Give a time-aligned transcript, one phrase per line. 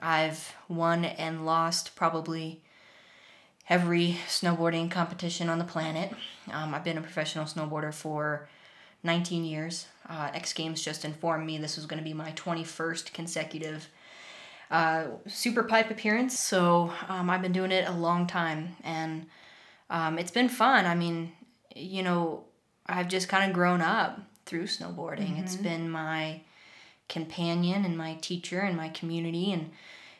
[0.00, 2.62] I've won and lost probably
[3.68, 6.12] every snowboarding competition on the planet.
[6.52, 8.48] Um, I've been a professional snowboarder for
[9.02, 9.86] 19 years.
[10.08, 13.88] Uh, X Games just informed me this was going to be my 21st consecutive
[14.70, 16.38] uh, super pipe appearance.
[16.38, 19.26] So um, I've been doing it a long time and
[19.90, 20.86] um, it's been fun.
[20.86, 21.32] I mean,
[21.74, 22.44] you know,
[22.86, 25.28] I've just kind of grown up through snowboarding.
[25.28, 25.44] Mm-hmm.
[25.44, 26.40] It's been my
[27.08, 29.70] companion and my teacher and my community and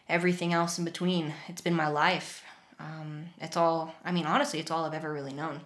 [0.08, 1.34] everything else in between.
[1.46, 2.42] It's been my life.
[2.80, 5.62] Um, it's all, I mean, honestly, it's all I've ever really known.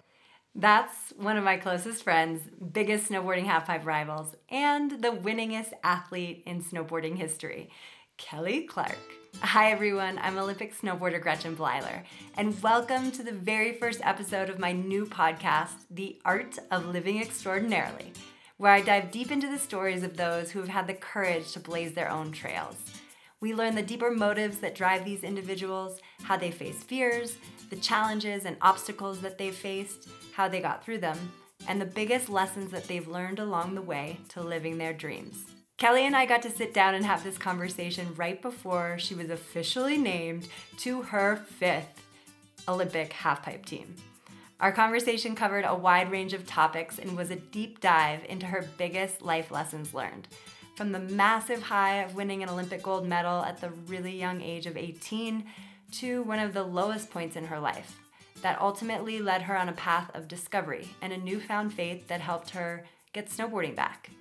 [0.55, 2.41] That's one of my closest friends,
[2.71, 7.71] biggest snowboarding halfpipe rivals, and the winningest athlete in snowboarding history,
[8.17, 8.99] Kelly Clark.
[9.41, 12.03] Hi everyone, I'm Olympic snowboarder Gretchen Bleiler,
[12.37, 17.19] and welcome to the very first episode of my new podcast, The Art of Living
[17.19, 18.13] Extraordinarily,
[18.63, 21.59] where I dive deep into the stories of those who have had the courage to
[21.59, 22.77] blaze their own trails.
[23.41, 27.35] We learn the deeper motives that drive these individuals, how they face fears,
[27.69, 31.17] the challenges and obstacles that they've faced, how they got through them,
[31.67, 35.43] and the biggest lessons that they've learned along the way to living their dreams.
[35.75, 39.29] Kelly and I got to sit down and have this conversation right before she was
[39.29, 40.47] officially named
[40.77, 42.01] to her fifth
[42.69, 43.93] Olympic halfpipe team.
[44.63, 48.65] Our conversation covered a wide range of topics and was a deep dive into her
[48.77, 50.29] biggest life lessons learned.
[50.77, 54.65] From the massive high of winning an Olympic gold medal at the really young age
[54.65, 55.43] of 18
[55.95, 57.99] to one of the lowest points in her life
[58.41, 62.51] that ultimately led her on a path of discovery and a newfound faith that helped
[62.51, 64.11] her get snowboarding back.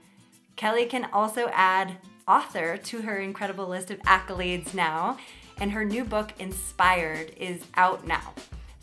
[0.57, 5.19] Kelly can also add author to her incredible list of accolades now,
[5.59, 8.35] and her new book, Inspired, is out now.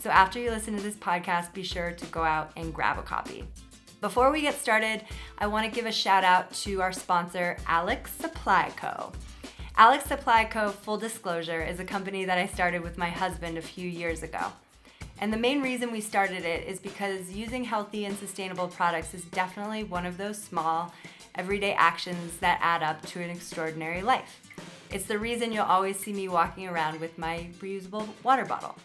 [0.01, 3.01] So after you listen to this podcast, be sure to go out and grab a
[3.01, 3.43] copy.
[3.99, 5.03] Before we get started,
[5.37, 9.11] I want to give a shout out to our sponsor, Alex Supply Co.
[9.75, 10.69] Alex Supply Co.
[10.69, 14.53] Full disclosure is a company that I started with my husband a few years ago.
[15.19, 19.25] And the main reason we started it is because using healthy and sustainable products is
[19.25, 20.93] definitely one of those small,
[21.35, 24.39] everyday actions that add up to an extraordinary life.
[24.91, 28.77] It's the reason you'll always see me walking around with my reusable water bottle.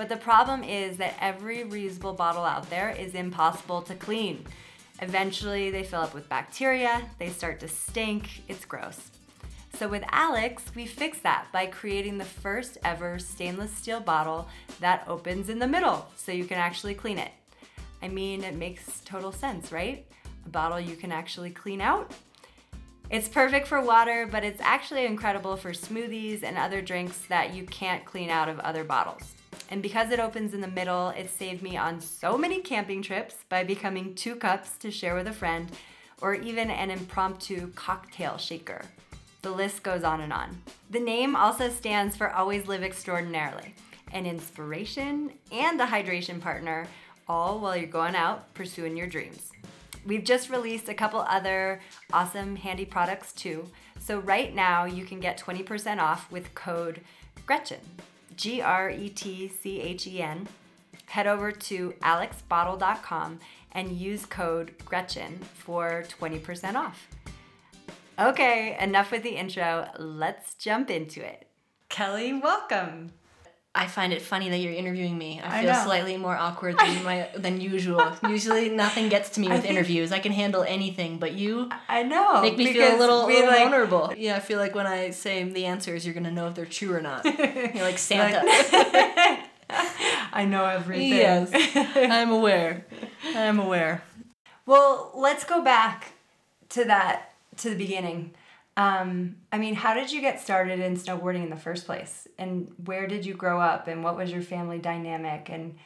[0.00, 4.46] But the problem is that every reusable bottle out there is impossible to clean.
[5.02, 9.10] Eventually, they fill up with bacteria, they start to stink, it's gross.
[9.74, 14.48] So with Alex, we fix that by creating the first ever stainless steel bottle
[14.80, 17.32] that opens in the middle so you can actually clean it.
[18.00, 20.06] I mean, it makes total sense, right?
[20.46, 22.10] A bottle you can actually clean out.
[23.10, 27.64] It's perfect for water, but it's actually incredible for smoothies and other drinks that you
[27.64, 29.34] can't clean out of other bottles.
[29.68, 33.36] And because it opens in the middle, it saved me on so many camping trips
[33.48, 35.70] by becoming two cups to share with a friend
[36.20, 38.82] or even an impromptu cocktail shaker.
[39.42, 40.62] The list goes on and on.
[40.90, 43.74] The name also stands for Always Live Extraordinarily,
[44.12, 46.86] an inspiration and a hydration partner,
[47.26, 49.50] all while you're going out pursuing your dreams.
[50.04, 51.80] We've just released a couple other
[52.12, 53.68] awesome handy products too.
[53.98, 57.00] So right now you can get 20% off with code
[57.46, 57.80] Gretchen,
[58.40, 60.48] G R E T C H E N.
[61.04, 63.38] Head over to alexbottle.com
[63.72, 67.06] and use code Gretchen for 20% off.
[68.18, 69.90] Okay, enough with the intro.
[69.98, 71.48] Let's jump into it.
[71.90, 73.12] Kelly, welcome.
[73.72, 75.40] I find it funny that you're interviewing me.
[75.42, 78.16] I feel slightly more awkward than my than usual.
[78.28, 80.10] Usually, nothing gets to me with I interviews.
[80.10, 83.58] I can handle anything, but you, I know, make me feel a little, little like,
[83.60, 84.12] vulnerable.
[84.20, 86.92] Yeah, I feel like when I say the answers, you're gonna know if they're true
[86.92, 87.24] or not.
[87.24, 88.42] you're like Santa.
[90.32, 91.10] I know everything.
[91.10, 91.50] Yes,
[91.96, 92.86] I'm aware.
[93.36, 94.02] I'm aware.
[94.66, 96.12] Well, let's go back
[96.70, 98.34] to that to the beginning.
[98.80, 102.26] Um, I mean, how did you get started in snowboarding in the first place?
[102.38, 103.88] And where did you grow up?
[103.88, 105.50] And what was your family dynamic?
[105.50, 105.76] And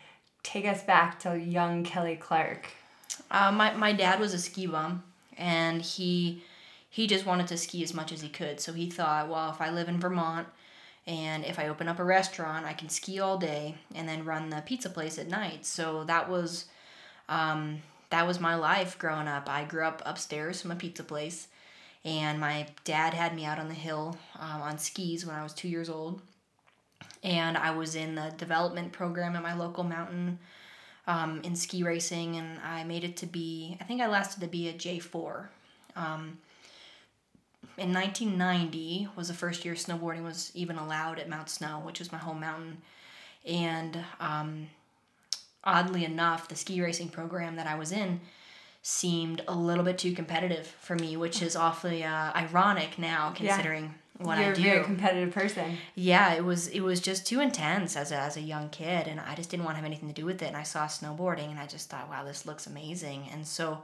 [0.44, 2.68] take us back to young Kelly Clark.
[3.32, 5.02] Uh, my, my dad was a ski bum,
[5.36, 6.44] and he
[6.88, 8.60] he just wanted to ski as much as he could.
[8.60, 10.46] So he thought, well, if I live in Vermont
[11.08, 14.50] and if I open up a restaurant, I can ski all day and then run
[14.50, 15.66] the pizza place at night.
[15.66, 16.66] So that was
[17.28, 19.48] um, that was my life growing up.
[19.48, 21.48] I grew up upstairs from a pizza place
[22.04, 25.54] and my dad had me out on the hill um, on skis when I was
[25.54, 26.20] two years old.
[27.22, 30.38] And I was in the development program at my local mountain
[31.06, 34.46] um, in ski racing, and I made it to be, I think I lasted to
[34.46, 35.46] be a J4.
[35.96, 36.38] Um,
[37.78, 42.12] in 1990 was the first year snowboarding was even allowed at Mount Snow, which was
[42.12, 42.78] my home mountain.
[43.46, 44.68] And um,
[45.62, 48.20] oddly enough, the ski racing program that I was in
[48.86, 53.94] seemed a little bit too competitive for me, which is awfully uh, ironic now considering
[54.18, 54.60] what You're I do.
[54.60, 55.78] a very competitive person.
[55.94, 59.18] yeah, it was it was just too intense as a, as a young kid, and
[59.18, 60.48] I just didn't want to have anything to do with it.
[60.48, 63.26] And I saw snowboarding, and I just thought, wow, this looks amazing.
[63.32, 63.82] And so,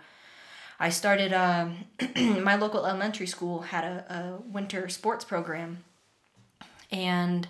[0.79, 1.33] I started.
[1.33, 1.87] Um,
[2.45, 5.83] my local elementary school had a, a winter sports program,
[6.93, 7.49] and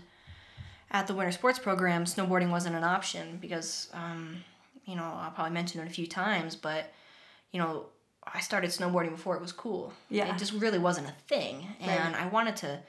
[0.93, 4.45] at the winter sports program, snowboarding wasn't an option because, um,
[4.87, 6.93] you know, I'll probably mention it a few times, but
[7.53, 7.87] you know,
[8.33, 9.93] I started snowboarding before it was cool.
[10.09, 10.33] Yeah.
[10.33, 11.67] It just really wasn't a thing.
[11.81, 12.23] And Right.
[12.23, 12.81] I wanted to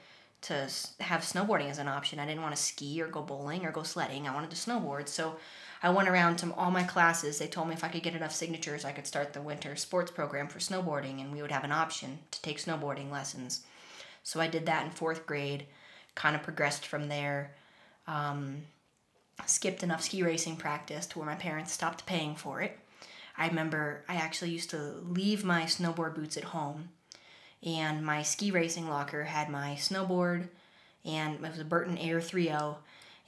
[0.42, 0.68] to
[0.98, 2.18] have snowboarding as an option.
[2.18, 4.26] I didn't want to ski or go bowling or go sledding.
[4.26, 5.06] I wanted to snowboard.
[5.06, 5.36] So
[5.84, 7.38] I went around to all my classes.
[7.38, 10.10] They told me if I could get enough signatures, I could start the winter sports
[10.10, 13.64] program for snowboarding and we would have an option to take snowboarding lessons.
[14.24, 15.66] So I did that in fourth grade,
[16.16, 17.54] kind of progressed from there.
[18.08, 18.62] Um,
[19.46, 22.78] skipped enough ski racing practice to where my parents stopped paying for it.
[23.36, 26.90] I remember I actually used to leave my snowboard boots at home,
[27.62, 30.48] and my ski racing locker had my snowboard,
[31.04, 32.76] and it was a Burton Air 3.0,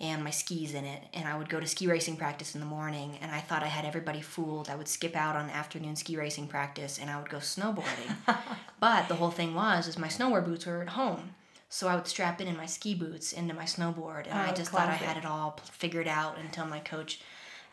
[0.00, 1.02] and my skis in it.
[1.14, 3.68] And I would go to ski racing practice in the morning, and I thought I
[3.68, 4.68] had everybody fooled.
[4.68, 8.16] I would skip out on afternoon ski racing practice, and I would go snowboarding.
[8.80, 11.34] but the whole thing was, is my snowboard boots were at home.
[11.68, 14.54] So I would strap in in my ski boots into my snowboard, and I Oh,
[14.54, 17.20] just thought I had it all figured out until my coach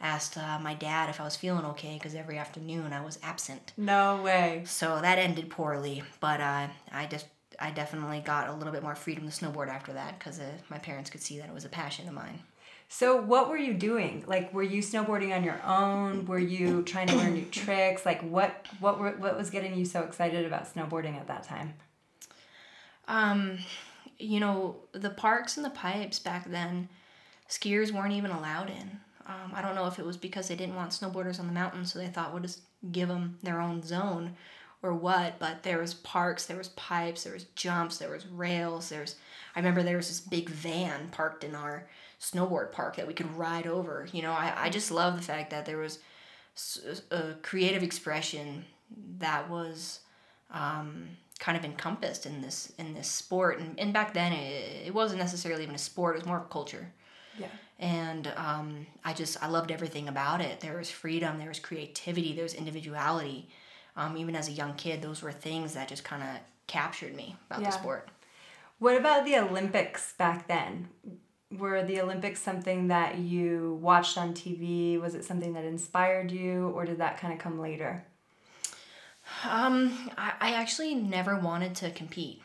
[0.02, 3.74] asked uh, my dad if I was feeling okay because every afternoon I was absent.
[3.78, 4.64] No way.
[4.66, 7.28] So that ended poorly, but uh, I just
[7.60, 10.80] I definitely got a little bit more freedom to snowboard after that because uh, my
[10.80, 12.42] parents could see that it was a passion of mine.
[12.90, 14.24] So what were you doing?
[14.28, 16.26] Like were you snowboarding on your own?
[16.26, 18.06] Were you trying to learn new tricks?
[18.06, 21.76] Like what what were what was getting you so excited about snowboarding at that time?
[23.08, 23.60] Um,
[24.20, 26.90] you know, the parks and the pipes back then,
[27.50, 29.00] skiers weren't even allowed in.
[29.28, 31.86] Um, I don't know if it was because they didn't want snowboarders on the mountain,
[31.86, 34.36] so they thought we'll just give them their own zone
[34.84, 38.90] or what, but there was parks, there was pipes, there was jumps, there was rails,
[38.90, 39.16] there's
[39.56, 41.88] I remember there was this big van parked in our
[42.20, 44.08] snowboard park that we could ride over.
[44.12, 46.00] You know, I, I just love the fact that there was
[47.12, 48.66] a creative expression
[49.20, 50.00] that was
[50.52, 51.10] um,
[51.40, 55.20] kind of encompassed in this in this sport and, and back then it, it wasn't
[55.20, 56.92] necessarily even a sport it was more of a culture
[57.40, 57.48] Yeah.
[57.80, 62.34] and um, i just i loved everything about it there was freedom there was creativity
[62.34, 63.48] there was individuality
[63.96, 66.30] um, even as a young kid those were things that just kind of
[66.68, 67.68] captured me about Yeah.
[67.68, 68.10] the sport
[68.80, 70.90] What about the Olympics back then?
[71.52, 75.00] Were the Olympics something that you watched on TV?
[75.00, 78.04] Was it something that inspired you or did that kind of come later?
[79.48, 82.42] Um, I, I actually never wanted to compete.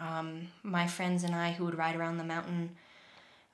[0.00, 2.76] Um, my friends and I who would ride around the mountain,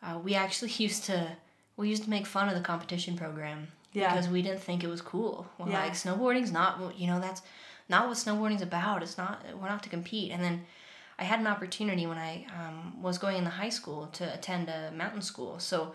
[0.06, 1.36] uh, we actually used to
[1.76, 4.12] we used to make fun of the competition program Yeah.
[4.12, 5.46] because we didn't think it was cool.
[5.58, 5.82] Well, Yeah.
[5.84, 7.42] Like snowboarding's not you know that's
[7.88, 9.02] not what snowboarding's about.
[9.02, 10.32] It's not we're not to compete.
[10.32, 10.64] And then
[11.18, 14.90] I had an opportunity when I um, was going into high school to attend a
[14.92, 15.58] mountain school.
[15.58, 15.94] So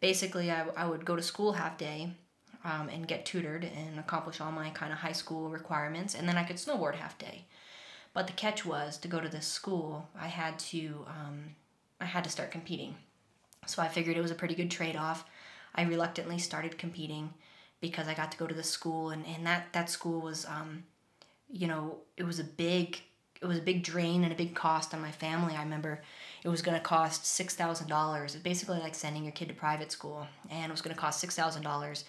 [0.00, 2.12] basically, I, I would go to school half day
[2.64, 6.36] um, and get tutored and accomplish all my kind of high school requirements, and then
[6.36, 7.44] I could snowboard half day.
[8.14, 11.56] But the catch was to go to this school, I had to um,
[12.00, 12.94] I had to start competing.
[13.66, 15.24] So I figured it was a pretty good trade off.
[15.74, 17.32] I reluctantly started competing
[17.80, 20.84] because I got to go to the school, and, and that that school was, um,
[21.50, 23.00] you know, it was a big
[23.40, 25.56] it was a big drain and a big cost on my family.
[25.56, 26.00] I remember
[26.44, 28.34] it was going to cost six thousand dollars.
[28.34, 31.20] It's basically like sending your kid to private school, and it was going to cost
[31.20, 32.04] six thousand dollars.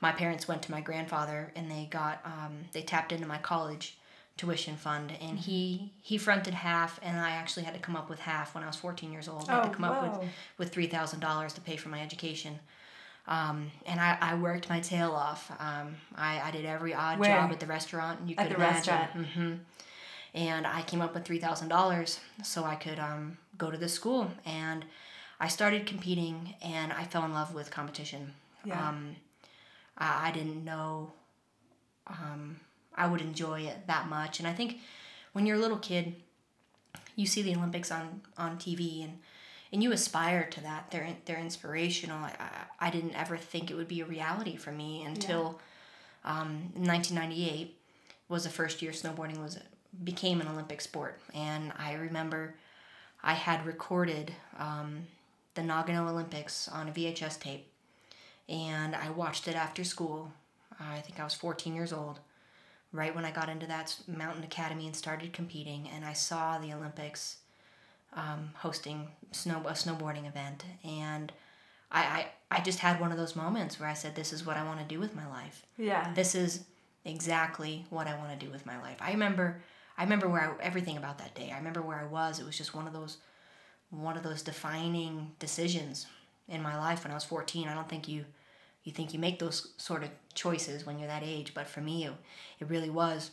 [0.00, 3.96] My parents went to my grandfather and they got um, they tapped into my college
[4.36, 8.18] tuition fund, and he he fronted half, and I actually had to come up with
[8.20, 9.48] half when I was fourteen years old.
[9.48, 12.00] I had Oh, to come up with with three thousand dollars to pay for my
[12.02, 12.58] education.
[13.28, 15.50] Um, and I, I worked my tail off.
[15.58, 17.28] Um, I, I did every odd Where?
[17.30, 18.94] job at the restaurant you At could the imagine.
[18.94, 19.26] restaurant.
[19.34, 19.54] hmm
[20.32, 23.92] And I came up with three thousand dollars so I could um, go to this
[23.94, 24.30] school.
[24.44, 24.84] And
[25.40, 28.32] I started competing, and I fell in love with competition.
[28.64, 28.88] Yeah.
[28.88, 29.16] Um,
[29.98, 31.10] I, I didn't know
[32.06, 32.60] um,
[32.96, 34.38] I would enjoy it that much.
[34.38, 34.78] And I think
[35.32, 36.14] when you're a little kid,
[37.14, 39.18] you see the Olympics on, on TV and,
[39.72, 40.90] and you aspire to that.
[40.90, 42.18] They're, they're inspirational.
[42.18, 45.60] I, I, I didn't ever think it would be a reality for me until
[46.24, 47.76] um, 1998
[48.28, 49.58] was the first year snowboarding was
[50.04, 51.20] became an Olympic sport.
[51.34, 52.54] And I remember
[53.22, 55.04] I had recorded um,
[55.54, 57.66] the Nagano Olympics on a VHS tape
[58.48, 60.30] and I watched it after school.
[60.78, 62.20] I think I was 14 years old,
[62.92, 66.72] right when I got into that mountain academy and started competing, and I saw the
[66.72, 67.38] Olympics
[68.14, 71.32] um, hosting snow a snowboarding event, and
[71.90, 72.26] I, I
[72.58, 74.80] I just had one of those moments where I said, "This is what I want
[74.80, 75.64] to do with my life.
[75.76, 76.12] Yeah.
[76.14, 76.64] This is
[77.04, 79.60] exactly what I want to do with my life." I remember
[79.98, 81.50] I remember where I, everything about that day.
[81.52, 82.38] I remember where I was.
[82.38, 83.18] It was just one of those
[83.90, 86.06] one of those defining decisions
[86.48, 87.68] in my life when I was 14.
[87.68, 88.24] I don't think you
[88.86, 92.06] you think you make those sort of choices when you're that age, but for me
[92.06, 92.12] it,
[92.60, 93.32] it really was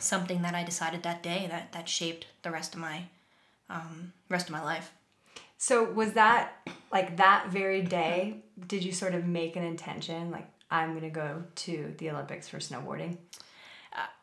[0.00, 3.04] something that I decided that day that that shaped the rest of my
[3.70, 4.92] um, rest of my life.
[5.56, 8.42] So was that like that very day?
[8.66, 12.58] Did you sort of make an intention like I'm gonna go to the Olympics for
[12.58, 13.16] snowboarding?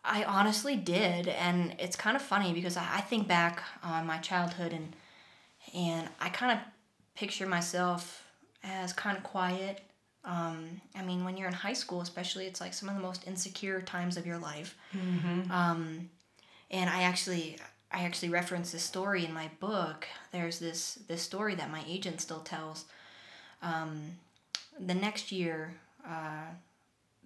[0.04, 4.18] I honestly did, and it's kind of funny because I, I think back on my
[4.18, 4.96] childhood and
[5.74, 6.60] and I kind of
[7.16, 8.28] picture myself
[8.64, 9.82] as kind of quiet.
[10.24, 13.28] Um, I mean, when you're in high school, especially, it's like some of the most
[13.28, 14.76] insecure times of your life.
[14.96, 15.52] Mm-hmm.
[15.52, 16.10] Um,
[16.70, 17.58] and I actually,
[17.92, 20.08] I actually reference this story in my book.
[20.32, 22.86] There's this this story that my agent still tells.
[23.64, 24.18] Um,
[24.80, 25.74] the next year,
[26.08, 26.46] uh,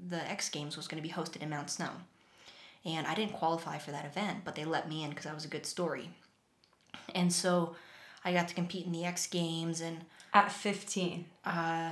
[0.10, 1.92] the X Games was going to be hosted in Mount Snow,
[2.86, 5.46] and I didn't qualify for that event, but they let me in because I was
[5.46, 6.10] a good story.
[7.14, 7.76] And so,
[8.24, 11.26] I got to compete in the X Games and at fifteen.
[11.44, 11.92] Uh,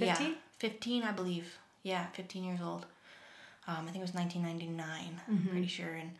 [0.00, 0.26] 15?
[0.28, 1.58] Yeah, fifteen, I believe.
[1.82, 2.86] Yeah, fifteen years old.
[3.66, 5.20] Um, I think it was nineteen ninety nine.
[5.30, 5.48] Mm-hmm.
[5.48, 6.10] Pretty sure and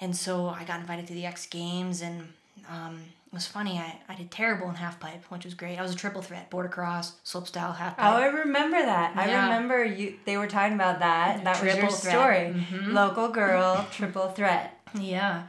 [0.00, 2.28] and so I got invited to the X Games, and
[2.68, 3.78] um, it was funny.
[3.78, 5.78] I, I did terrible in half pipe, which was great.
[5.78, 8.06] I was a triple threat, boarder cross, slope style half pipe.
[8.06, 9.14] Oh, I remember that.
[9.16, 9.22] Yeah.
[9.22, 10.14] I remember you.
[10.24, 11.42] They were talking about that.
[11.44, 12.14] That triple was your threat.
[12.14, 12.54] story.
[12.54, 12.92] Mm-hmm.
[12.92, 14.78] Local girl, triple threat.
[14.94, 15.44] Yeah.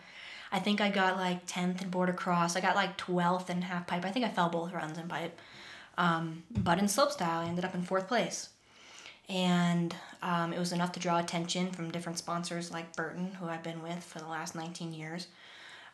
[0.51, 2.56] I think I got like 10th in boarder cross.
[2.56, 4.03] I got like 12th in half pipe.
[4.03, 5.39] I think I fell both runs in pipe.
[5.98, 8.50] Um, but in slope style, I ended up in fourth place
[9.29, 13.63] and um, it was enough to draw attention from different sponsors like Burton, who I've
[13.63, 15.27] been with for the last 19 years.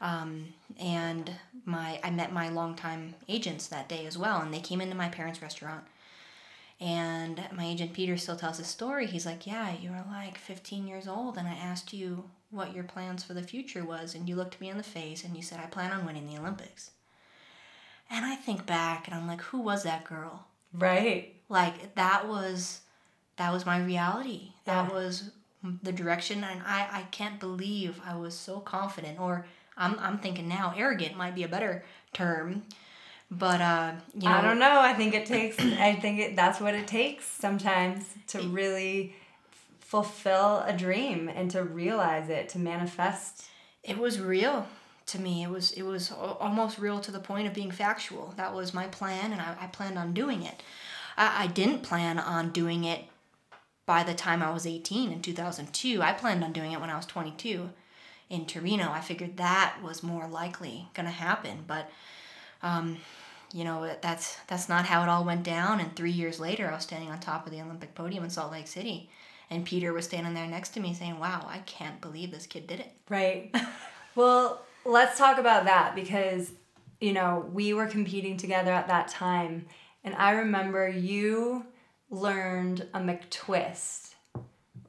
[0.02, 1.32] Um, and
[1.66, 5.10] my I met my longtime agents that day as well, and they came into my
[5.10, 5.84] parents' restaurant.
[6.82, 9.08] And my agent Peter still tells his story.
[9.08, 12.84] He's like, "Yeah, you were like 15 years old, and I asked you what your
[12.84, 15.60] plans for the future was, and you looked me in the face and you said,
[15.60, 16.92] I plan on winning the Olympics."
[18.10, 21.36] And I think back, and I'm like, "Who was that girl?" Right.
[21.50, 22.82] Like that was
[23.38, 24.52] that was my reality.
[24.66, 24.94] That yeah.
[24.94, 25.32] was
[25.84, 29.20] the direction, and I, I can't believe I was so confident.
[29.20, 29.46] Or
[29.78, 31.84] I'm, I'm thinking now, arrogant might be a better
[32.14, 32.64] term.
[33.32, 34.80] But uh, you know, I don't know.
[34.80, 35.60] I think it takes.
[35.60, 39.16] I think it, that's what it takes sometimes to really
[39.80, 43.46] fulfill a dream and to realize it, to manifest.
[43.84, 44.68] It was real
[45.08, 45.44] to me.
[45.44, 48.34] It was it was almost real to the point of being factual.
[48.38, 50.64] That was my plan, and I, I planned on doing it.
[51.18, 53.06] I, I didn't plan on doing it
[53.86, 56.02] by the time I was 18 in 2002.
[56.02, 57.70] I planned on doing it when I was 22
[58.30, 58.92] in Torino.
[58.92, 61.90] I figured that was more likely going to happen, but
[62.64, 62.98] um,
[63.54, 65.80] you know that's that's not how it all went down.
[65.80, 68.52] And three years later, I was standing on top of the Olympic podium in Salt
[68.52, 69.10] Lake City,
[69.50, 72.66] and Peter was standing there next to me saying, "Wow, I can't believe this kid
[72.66, 73.56] did it." Right.
[74.16, 76.52] well, let's talk about that because
[77.00, 79.66] you know we were competing together at that time,
[80.04, 81.66] and I remember you
[82.10, 84.14] learned a McTwist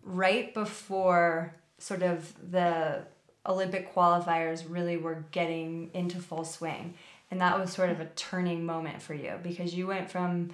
[0.03, 3.05] right before sort of the
[3.47, 6.95] Olympic qualifiers really were getting into full swing.
[7.31, 10.51] And that was sort of a turning moment for you because you went from,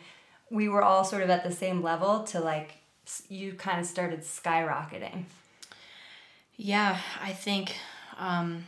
[0.50, 2.76] we were all sort of at the same level to like,
[3.28, 5.24] you kind of started skyrocketing.
[6.56, 7.74] Yeah, I think
[8.18, 8.64] um,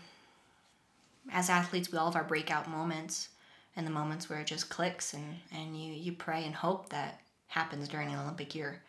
[1.33, 3.29] as athletes, we all have our breakout moments
[3.77, 7.21] and the moments where it just clicks and, and you, you pray and hope that
[7.49, 8.83] happens during an Olympic year.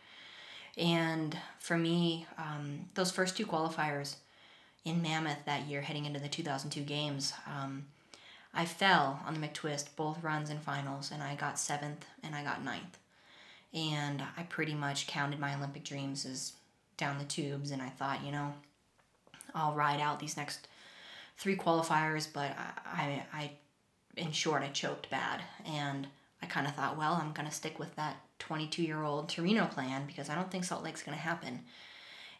[0.77, 4.15] And for me, um, those first two qualifiers
[4.84, 7.86] in Mammoth that year, heading into the 2002 games, um,
[8.54, 12.44] I fell on the McTwist both runs and finals, and I got seventh and I
[12.44, 12.98] got ninth.
[13.74, 16.54] And I pretty much counted my Olympic dreams as
[16.98, 18.54] down the tubes, and I thought, you know,
[19.54, 20.68] I'll ride out these next
[21.38, 23.51] three qualifiers, but I, I, I
[24.18, 26.08] in short, I choked bad, and
[26.42, 30.06] I kind of thought, well, I'm gonna stick with that 22 year old Torino plan
[30.06, 31.62] because I don't think Salt Lake's going to happen.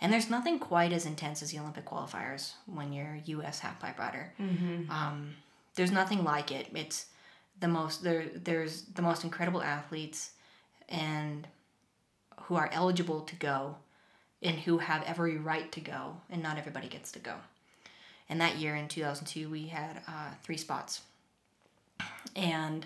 [0.02, 3.60] And there's nothing quite as intense as the Olympic qualifiers when you're U.S.
[3.60, 4.34] half pipe rider.
[4.40, 4.92] Mm-hmm.
[4.92, 5.36] Um,
[5.76, 6.68] there's nothing like it.
[6.74, 7.08] It's
[7.60, 8.26] the most there.
[8.36, 10.32] There's the most incredible athletes,
[10.90, 11.48] and
[12.44, 13.78] who are eligible to go,
[14.42, 17.36] and who have every right to go, and not everybody gets to go.
[18.30, 21.02] And that year in 2002, we had uh, three spots,
[22.36, 22.86] and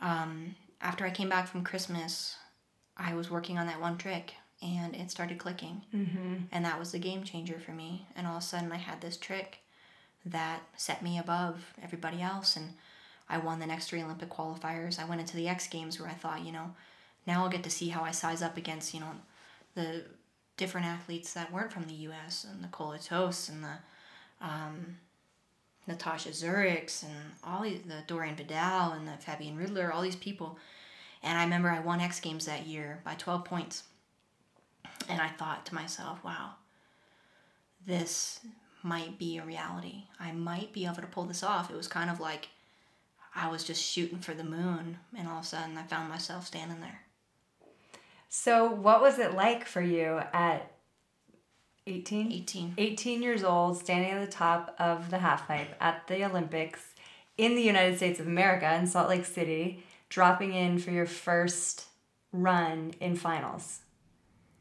[0.00, 2.36] um, after I came back from Christmas,
[2.96, 5.82] I was working on that one trick and it started clicking.
[5.94, 6.34] Mm-hmm.
[6.52, 8.06] And that was the game changer for me.
[8.16, 9.58] And all of a sudden, I had this trick
[10.24, 12.56] that set me above everybody else.
[12.56, 12.74] And
[13.28, 14.98] I won the next three Olympic qualifiers.
[14.98, 16.74] I went into the X Games where I thought, you know,
[17.26, 19.12] now I'll get to see how I size up against, you know,
[19.74, 20.04] the
[20.56, 22.46] different athletes that weren't from the U.S.
[22.50, 23.78] and the Cola and the
[24.44, 24.98] um,
[25.86, 30.58] Natasha Zureks and all the Doriane Vidal and the Fabienne Reuteler, all these people.
[31.22, 33.84] And I remember I won X Games that year by 12 points.
[35.08, 36.50] And I thought to myself, wow,
[37.86, 38.40] this
[38.82, 40.04] might be a reality.
[40.20, 41.70] I might be able to pull this off.
[41.70, 42.48] It was kind of like
[43.34, 46.46] I was just shooting for the moon, and all of a sudden I found myself
[46.46, 47.00] standing there.
[48.28, 50.70] So, what was it like for you at
[51.86, 52.32] 18?
[52.32, 52.74] 18.
[52.78, 56.80] 18 years old, standing at the top of the halfpipe at the Olympics
[57.36, 61.86] in the United States of America in Salt Lake City, dropping in for your first
[62.32, 63.80] run in finals?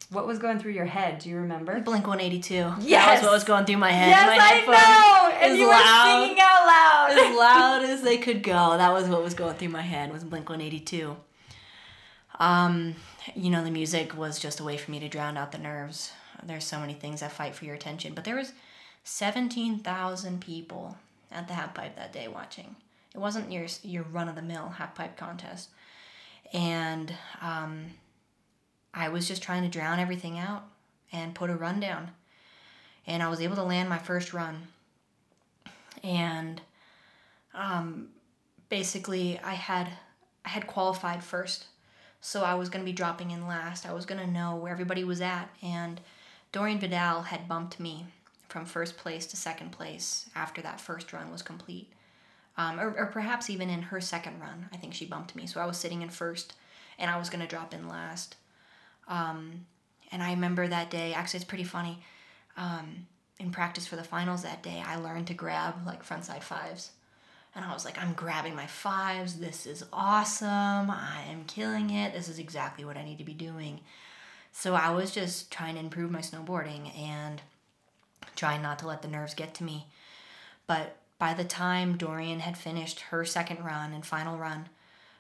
[0.10, 1.20] What was going through your head?
[1.20, 1.80] Do you remember?
[1.80, 2.54] Blink 182.
[2.56, 3.20] That Yes.
[3.22, 4.10] was what was going through my head.
[4.10, 5.38] Yes, my I know.
[5.38, 7.10] And as you were loud- singing out loud.
[7.18, 8.78] as loud as they could go.
[8.78, 11.16] That was what was going through my head was Blink 182.
[12.40, 12.96] Um,
[13.34, 16.12] you know, the music was just a way for me to drown out the nerves.
[16.46, 18.54] There's so many things that fight for your attention, but there was
[19.04, 20.98] 17,000 people
[21.32, 22.76] at the half pipe that day watching.
[23.14, 25.70] It wasn't your your run of the mill half pipe contest,
[26.52, 27.86] and um,
[28.94, 30.64] I was just trying to drown everything out
[31.12, 32.10] and put a run down,
[33.06, 34.68] and I was able to land my first run.
[36.04, 36.60] And
[37.54, 38.10] um,
[38.70, 39.90] basically I had
[40.44, 41.66] I had qualified first.
[42.20, 43.86] So I was going to be dropping in last.
[43.86, 46.00] I was going to know where everybody was at and
[46.54, 48.06] Doriane Vidal had bumped me
[48.48, 51.92] from first place to second place after that first run was complete.
[52.56, 55.48] Um, or, or perhaps even in her second run, I think she bumped me.
[55.48, 56.54] So I was sitting in first
[57.00, 58.36] and I was going to drop in last.
[59.08, 59.66] Um,
[60.12, 61.98] and I remember that day, actually, it's pretty funny.
[62.56, 63.08] Um,
[63.40, 66.92] in practice for the finals that day, I learned to grab like frontside fives.
[67.56, 69.40] And I was like, I'm grabbing my fives.
[69.40, 70.92] This is awesome.
[70.92, 72.14] I am killing it.
[72.14, 73.80] This is exactly what I need to be doing.
[74.54, 77.42] So I was just trying to improve my snowboarding and
[78.36, 79.88] trying not to let the nerves get to me.
[80.68, 84.70] But by the time Doriane had finished her second run and final run,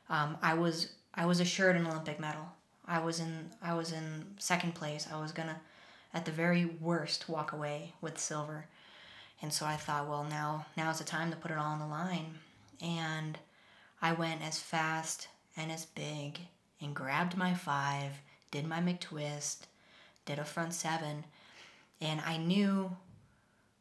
[0.09, 2.53] um, I was I was assured an Olympic medal.
[2.87, 5.07] I was in I was in second place.
[5.11, 5.59] I was gonna,
[6.13, 8.67] at the very worst, walk away with silver.
[9.41, 11.87] And so I thought, well, now now's the time to put it all on the
[11.87, 12.35] line.
[12.81, 13.37] And
[14.01, 15.27] I went as fast
[15.57, 16.39] and as big
[16.81, 18.11] and grabbed my five,
[18.53, 19.61] did my McTwist,
[20.27, 21.25] did a front seven,
[21.99, 22.95] and I knew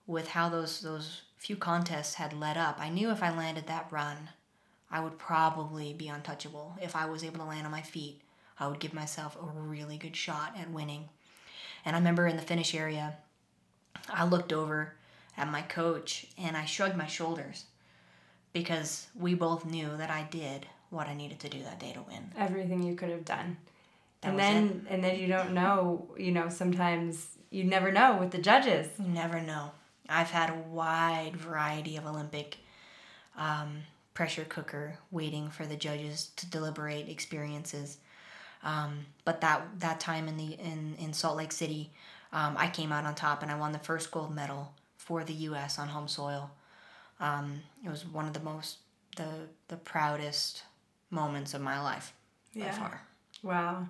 [0.07, 3.89] with how those those few contests had led up, I knew if I landed that
[3.91, 4.31] run,
[4.91, 6.75] I would probably be untouchable.
[6.81, 8.23] If I was able to land on my feet,
[8.59, 11.11] I would give myself a really good shot at winning.
[11.85, 13.19] And I remember in the finish area,
[14.09, 14.95] I looked over
[15.37, 17.65] at my coach and I shrugged my shoulders
[18.55, 22.03] because we both knew that I did what I needed to do that day to
[22.03, 22.33] win.
[22.39, 23.59] Everything you could have done.
[24.23, 28.31] That and then and then you don't know, you know, sometimes you never know with
[28.31, 28.89] the judges.
[28.99, 29.73] You never know.
[30.09, 32.59] I've had a wide variety of Olympic
[33.37, 33.83] um,
[34.15, 37.99] pressure cooker waiting for the judges to deliberate experiences.
[38.63, 41.91] Um, but that that time in the in, in Salt Lake City,
[42.33, 45.35] um, I came out on top and I won the first gold medal for the
[45.35, 45.79] U.S.
[45.79, 46.51] on home soil.
[47.19, 48.79] Um, it was one of the most
[49.17, 50.63] the the proudest
[51.11, 52.13] moments of my life
[52.55, 53.03] by far.
[53.43, 53.87] Wow.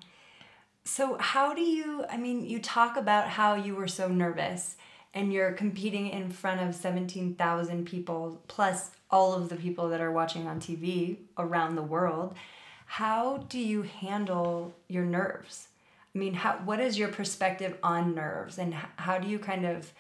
[0.85, 4.77] So, how do you, I mean, you talk about how you were so nervous
[5.15, 10.11] and you're competing in front of 17,000 people, plus all of the people that are
[10.11, 12.35] watching on TV around the world.
[12.87, 15.69] How do you handle your nerves?
[16.15, 19.93] I mean, how, what is your perspective on nerves and how do you kind of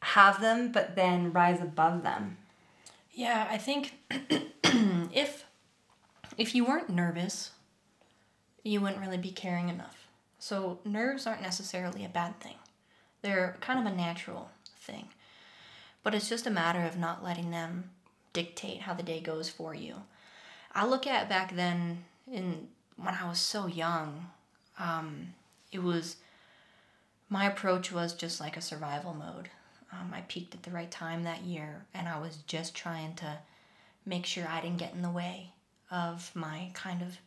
[0.00, 2.38] have them but then rise above them?
[3.12, 3.94] Yeah, I think
[5.12, 5.44] if
[6.36, 7.52] if you weren't nervous,
[8.66, 10.08] you wouldn't really be caring enough.
[10.38, 12.56] So nerves aren't necessarily a bad thing.
[13.22, 14.50] They're kind of a natural
[14.80, 15.08] thing.
[16.02, 17.90] But it's just a matter of not letting them
[18.32, 19.96] dictate how the day goes for you.
[20.74, 24.26] I look at back then in when I was so young,
[24.78, 25.34] um,
[25.72, 26.16] it was
[27.28, 29.48] my approach was just like a survival mode.
[29.92, 33.38] Um, I peaked at the right time that year, and I was just trying to
[34.04, 35.52] make sure I didn't get in the way
[35.90, 37.18] of my kind of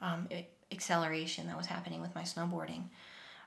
[0.00, 2.84] um, a- acceleration that was happening with my snowboarding.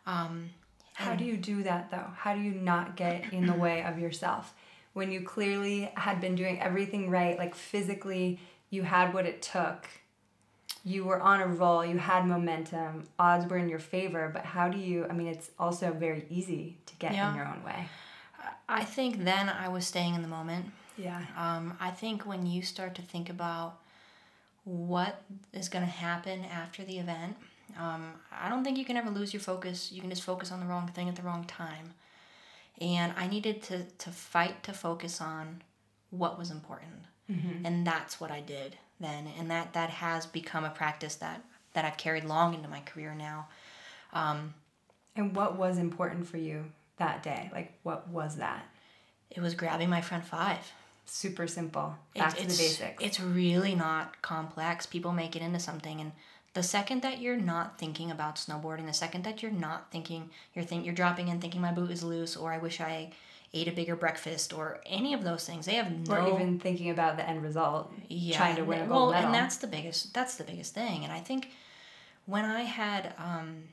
[0.05, 0.49] Um,
[0.93, 2.07] How do you do that though?
[2.15, 4.53] How do you not get in the way of yourself?
[4.93, 9.87] When you clearly had been doing everything right, like physically, you had what it took.
[10.85, 14.69] You were on a roll, you had momentum, odds were in your favor, but how
[14.69, 17.29] do you, I mean, it's also very easy to get Yeah.
[17.31, 17.87] in your own way.
[18.67, 20.67] I think then I was staying in the moment.
[20.97, 21.21] Yeah.
[21.37, 23.79] Um, I think when you start to think about
[24.63, 25.21] what
[25.53, 27.37] is going to happen after the event,
[27.79, 29.91] um, I don't think you can ever lose your focus.
[29.91, 31.93] You can just focus on the wrong thing at the wrong time.
[32.81, 35.61] And I needed to, to fight to focus on
[36.11, 37.03] what was important.
[37.29, 37.65] Mm-hmm.
[37.65, 39.27] And that's what I did then.
[39.37, 41.43] And that, that has become a practice that,
[41.73, 43.47] that I've carried long into my career now.
[44.13, 44.53] Um,
[45.15, 46.65] And what was important for you
[46.97, 47.49] that day?
[47.53, 48.65] Like, what was that?
[49.31, 50.71] it was grabbing my front five.
[51.09, 51.95] Super simple.
[52.15, 53.03] Back to the it's, basics.
[53.03, 54.85] It's really not complex.
[54.85, 56.11] People make it into something, and
[56.53, 60.65] the second that you're not thinking about snowboarding, the second that you're not thinking, you're
[60.65, 63.11] think you're dropping in thinking my boot is loose, or I wish I
[63.53, 66.15] ate a bigger breakfast, or any of those things, they have no.
[66.15, 69.25] or even thinking about the end result, yeah, trying to win a gold well, medal.
[69.25, 70.13] and that's the biggest.
[70.13, 71.49] That's the biggest thing, and I think
[72.27, 73.63] when I had um,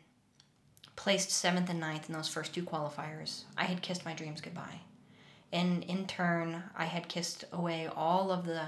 [0.97, 4.81] placed seventh and ninth in those first two qualifiers, I had kissed my dreams goodbye.
[5.53, 8.63] And in turn, I had kissed away all of the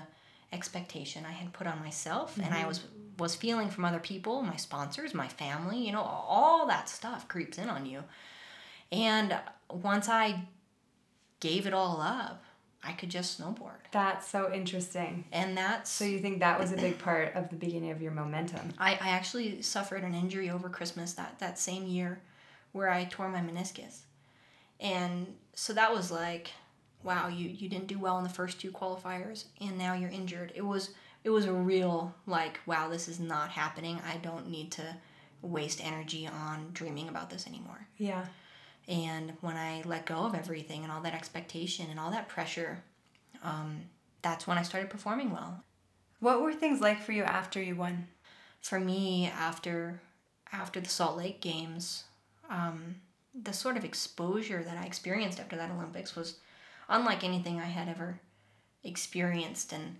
[0.52, 2.68] expectation I had put on myself and I mm-hmm.
[2.68, 2.84] was
[3.18, 7.58] was feeling from other people, my sponsors, my family, you know, all that stuff creeps
[7.58, 8.04] in on you.
[8.92, 9.36] And
[9.68, 10.44] once I
[11.40, 12.44] gave it all up,
[12.82, 13.80] I could just snowboard.
[13.90, 15.24] That's so interesting.
[15.32, 18.12] And that's So you think that was a big part of the beginning of your
[18.12, 18.72] momentum?
[18.78, 22.20] I, I actually suffered an injury over Christmas that, that same year
[22.70, 24.02] where I tore my meniscus.
[24.78, 26.52] And so that was like,
[27.02, 30.52] wow, you, you didn't do well in the first two qualifiers and now you're injured.
[30.54, 30.90] It was
[31.24, 34.00] it was a real like, wow, this is not happening.
[34.06, 34.96] I don't need to
[35.42, 37.86] waste energy on dreaming about this anymore.
[37.98, 38.26] Yeah.
[38.86, 42.82] And when I let go of everything and all that expectation and all that pressure,
[43.42, 43.82] um,
[44.22, 45.62] that's when I started performing well.
[46.20, 48.06] What were things like for you after you won?
[48.60, 50.00] for me after
[50.52, 52.04] after the Salt Lake Games,
[52.48, 52.96] um,
[53.34, 56.36] the sort of exposure that I experienced after that Olympics was
[56.88, 58.20] unlike anything I had ever
[58.84, 59.96] experienced and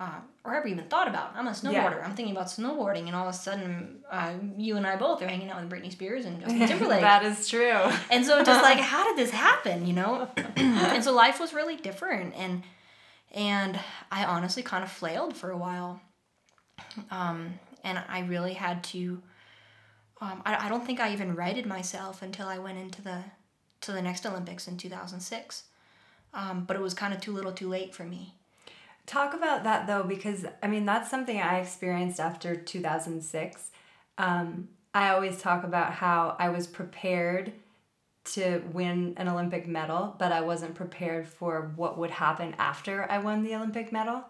[0.00, 1.32] uh, or ever even thought about.
[1.36, 2.04] I'm a snowboarder.
[2.04, 5.28] I'm thinking about snowboarding, and all of a sudden, uh, you and I both are
[5.28, 7.00] hanging out with Britney Spears and Justin Timberlake.
[7.00, 7.78] that is true.
[8.10, 10.28] And so just like how did this happen, you know?
[10.56, 12.62] and so life was really different and
[13.32, 13.78] and
[14.12, 16.00] I honestly kind of flailed for a while.
[17.10, 19.22] Um, and I really had to
[20.20, 23.22] um, I, I don't think I even righted myself until I went into the
[23.82, 25.64] to the next Olympics in 2006.
[26.34, 28.34] Um, but it was kind of too little too late for me.
[29.06, 33.70] Talk about that though, because I mean, that's something I experienced after 2006.
[34.18, 37.52] Um, I always talk about how I was prepared
[38.24, 43.18] to win an Olympic medal, but I wasn't prepared for what would happen after I
[43.18, 44.24] won the Olympic medal.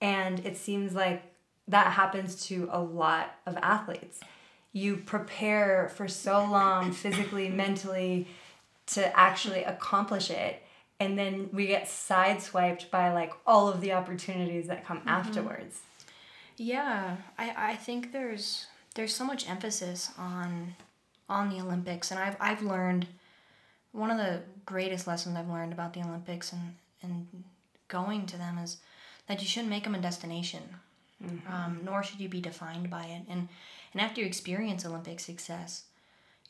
[0.00, 1.22] And it seems like
[1.68, 4.20] that happens to a lot of athletes.
[4.72, 8.28] You prepare for so long, physically, mentally,
[8.86, 10.62] to actually accomplish it
[11.00, 15.80] and then we get sideswiped by like all of the opportunities that come afterwards
[16.56, 20.74] Yeah, I, I think there's there's so much emphasis on
[21.26, 23.06] on the Olympics, and I've I've learned
[23.92, 27.44] one of the greatest lessons I've learned about the Olympics and and
[27.88, 28.76] going to them is
[29.26, 30.62] that you shouldn't make them a destination,
[31.48, 33.22] um, nor should you be defined by it.
[33.28, 33.48] And
[33.94, 35.84] and after you experience Olympic success,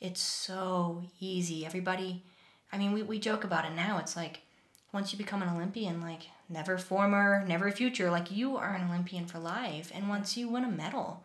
[0.01, 1.65] it's so easy.
[1.65, 2.25] Everybody,
[2.73, 3.99] I mean, we, we joke about it now.
[3.99, 4.41] It's like
[4.93, 9.27] once you become an Olympian, like never former, never future, like you are an Olympian
[9.27, 9.91] for life.
[9.95, 11.25] And once you win a medal,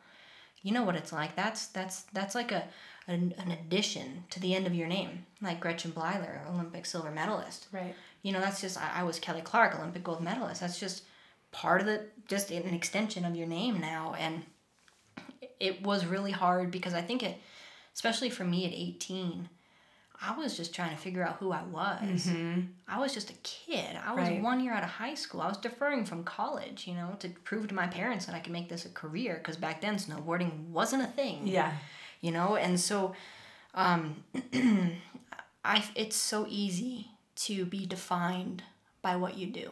[0.61, 1.35] you know what it's like.
[1.35, 2.67] That's that's that's like a
[3.07, 7.67] an, an addition to the end of your name, like Gretchen Bleiler, Olympic silver medalist.
[7.71, 10.61] right You know, that's just I, I was Kelly Clark, Olympic gold medalist.
[10.61, 11.03] That's just
[11.51, 14.43] part of the just an extension of your name now, and
[15.59, 17.37] it was really hard because I think it,
[17.93, 19.49] especially for me at eighteen.
[20.27, 22.27] I was just trying to figure out who I was.
[22.87, 23.95] I was just a kid.
[24.05, 24.41] I was Right.
[24.41, 25.41] one year out of high school.
[25.41, 28.51] I was deferring from college, you know, to prove to my parents that I could
[28.53, 31.73] make this a career because back then snowboarding wasn't a thing yeah
[32.21, 33.13] you know and so
[33.75, 34.23] um
[35.63, 38.63] i it's so easy to be defined
[39.01, 39.71] by what you do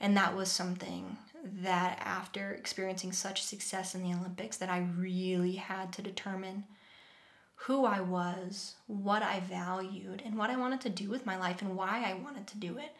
[0.00, 1.16] and that was something
[1.62, 6.64] that after experiencing such success in the olympics that i really had to determine
[7.62, 11.60] who i was what i valued and what i wanted to do with my life
[11.62, 12.90] and why i wanted to do it.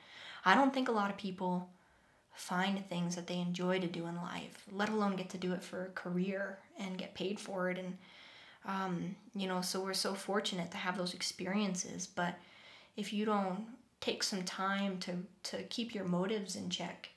[0.45, 1.69] I don't think a lot of people
[2.33, 5.63] find things that they enjoy to do in life let alone get to do it
[5.63, 7.79] for a career and get paid for it.
[7.79, 7.99] And
[8.65, 12.07] um, you know so we're so fortunate to have those experiences.
[12.07, 12.35] But
[12.97, 13.67] if you don't
[14.01, 15.13] take some time to
[15.45, 17.09] to keep your motives in check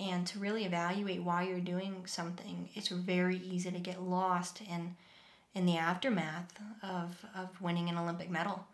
[0.00, 4.94] and to really evaluate why you're doing something it's very easy to get lost in
[5.58, 8.66] in the aftermath of of winning an olympic medal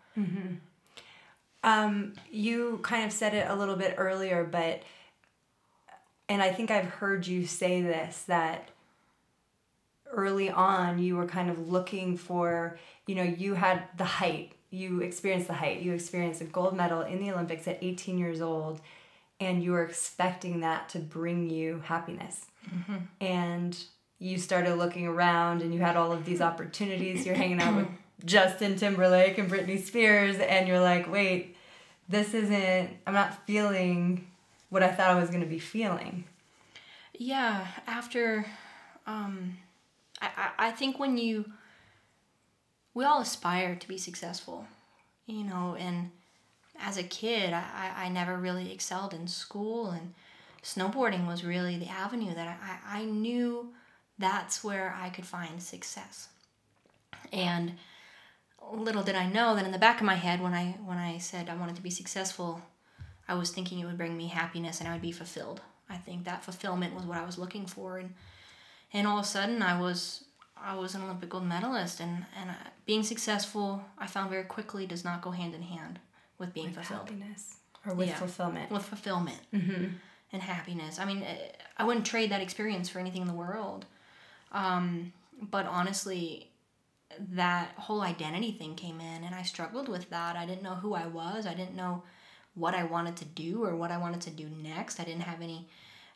[1.62, 4.83] um, you kind of said it a little bit earlier but
[6.29, 8.68] and i think i've heard you say this that
[10.12, 15.01] early on you were kind of looking for you know you had the height you
[15.01, 15.81] experienced the height.
[15.81, 18.81] You experienced a gold medal in the Olympics at 18 years old,
[19.40, 22.47] and you were expecting that to bring you happiness.
[22.68, 22.97] Mm-hmm.
[23.20, 23.85] And
[24.18, 27.27] you started looking around, and you had all of these opportunities.
[27.27, 27.88] You're hanging out with
[28.24, 31.57] Justin Timberlake and Britney Spears, and you're like, wait,
[32.09, 34.27] this isn't, I'm not feeling
[34.70, 36.24] what I thought I was going to be feeling.
[37.16, 38.46] Yeah, after,
[39.07, 39.59] um,
[40.20, 41.44] I, I, think when you,
[42.92, 44.66] we all aspire to be successful,
[45.27, 46.11] you know, and
[46.81, 50.14] as a kid, I, I, I never really excelled in school, and
[50.62, 53.72] snowboarding was really the avenue that I, I knew
[54.18, 56.29] that's where I could find success.
[57.33, 57.74] And
[58.72, 61.18] little did I know that in the back of my head, when I when I
[61.18, 62.62] said I wanted to be successful,
[63.29, 65.61] I was thinking it would bring me happiness and I would be fulfilled.
[65.88, 68.14] I think that fulfillment was what I was looking for, and
[68.92, 70.24] and all of a sudden I was
[70.57, 72.55] I was an Olympic gold medalist, and and uh,
[72.87, 75.98] being successful I found very quickly does not go hand in hand
[76.38, 77.11] with being with fulfilled.
[77.11, 78.14] happiness or with Yeah.
[78.16, 78.70] fulfillment.
[78.70, 79.85] With fulfillment Mm-hmm.
[80.33, 80.98] and happiness.
[80.98, 81.37] I mean, eh,
[81.77, 83.85] I wouldn't trade that experience for anything in the world.
[84.55, 85.12] Um,
[85.43, 86.51] but honestly,
[87.33, 90.37] that whole identity thing came in, and I struggled with that.
[90.37, 91.47] I didn't know who I was.
[91.47, 92.03] I didn't know
[92.55, 95.01] what I wanted to do or what I wanted to do next.
[95.01, 95.69] I didn't have any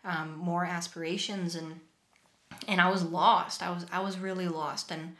[0.04, 1.80] um, more aspirations, and
[2.66, 3.62] and I was lost.
[3.62, 5.16] I was I was really lost, and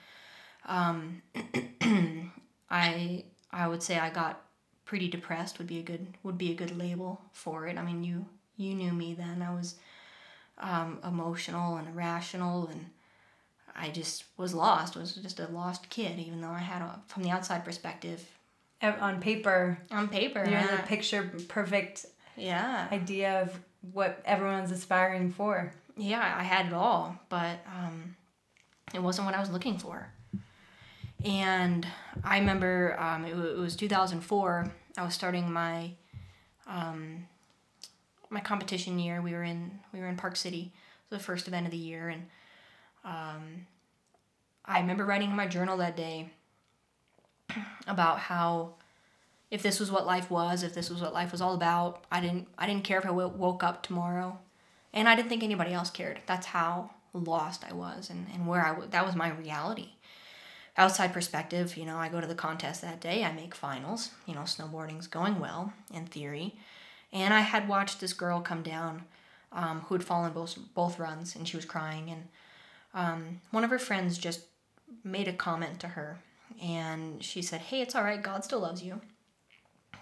[0.67, 1.23] um,
[2.71, 4.43] I I would say I got
[4.85, 5.59] pretty depressed.
[5.59, 7.77] Would be a good would be a good label for it.
[7.77, 8.27] I mean, you
[8.57, 9.43] you knew me then.
[9.43, 9.75] I was
[10.59, 12.87] um, emotional and irrational, and
[13.81, 14.97] I just was lost.
[14.97, 18.25] Was just a lost kid, even though I had a from the outside perspective
[18.83, 20.45] On paper, on paper.
[20.49, 23.59] you're I- the picture perfect yeah, idea of
[23.93, 25.73] what everyone's aspiring for.
[25.97, 28.17] yeah, I had it all, but um,
[28.95, 30.13] it wasn't what I was looking for.
[31.25, 31.87] And
[32.23, 34.71] I remember um, it, wa- it was 2004.
[34.97, 35.91] I was starting my
[36.67, 37.27] um,
[38.31, 39.21] my competition year.
[39.21, 40.73] We were in we were in Park City.
[41.11, 42.27] It was the first event of the year, and
[43.05, 43.67] um,
[44.65, 46.31] I remember writing in my journal that day
[47.87, 48.75] about how
[49.51, 52.21] if this was what life was, if this was what life was all about, I
[52.21, 54.39] didn't I didn't care if I w- woke up tomorrow,
[54.93, 56.21] and I didn't think anybody else cared.
[56.27, 59.91] That's how lost I was, and and where I w- that was my reality.
[60.77, 63.25] Outside perspective, you know, I go to the contest that day.
[63.25, 64.11] I make finals.
[64.27, 66.55] You know, snowboarding's going well in theory,
[67.13, 69.05] and I had watched this girl come down,
[69.51, 72.29] um, who had fallen both both runs, and she was crying, and
[72.99, 74.41] um, one of her friends just
[75.05, 76.19] made a comment to her,
[76.61, 78.23] and she said, "Hey, it's all right.
[78.23, 79.01] God still loves you."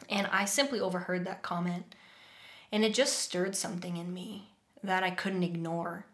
[0.08, 1.94] And I simply overheard that comment,
[2.72, 4.48] and it just stirred something in me
[4.82, 6.06] that I couldn't ignore.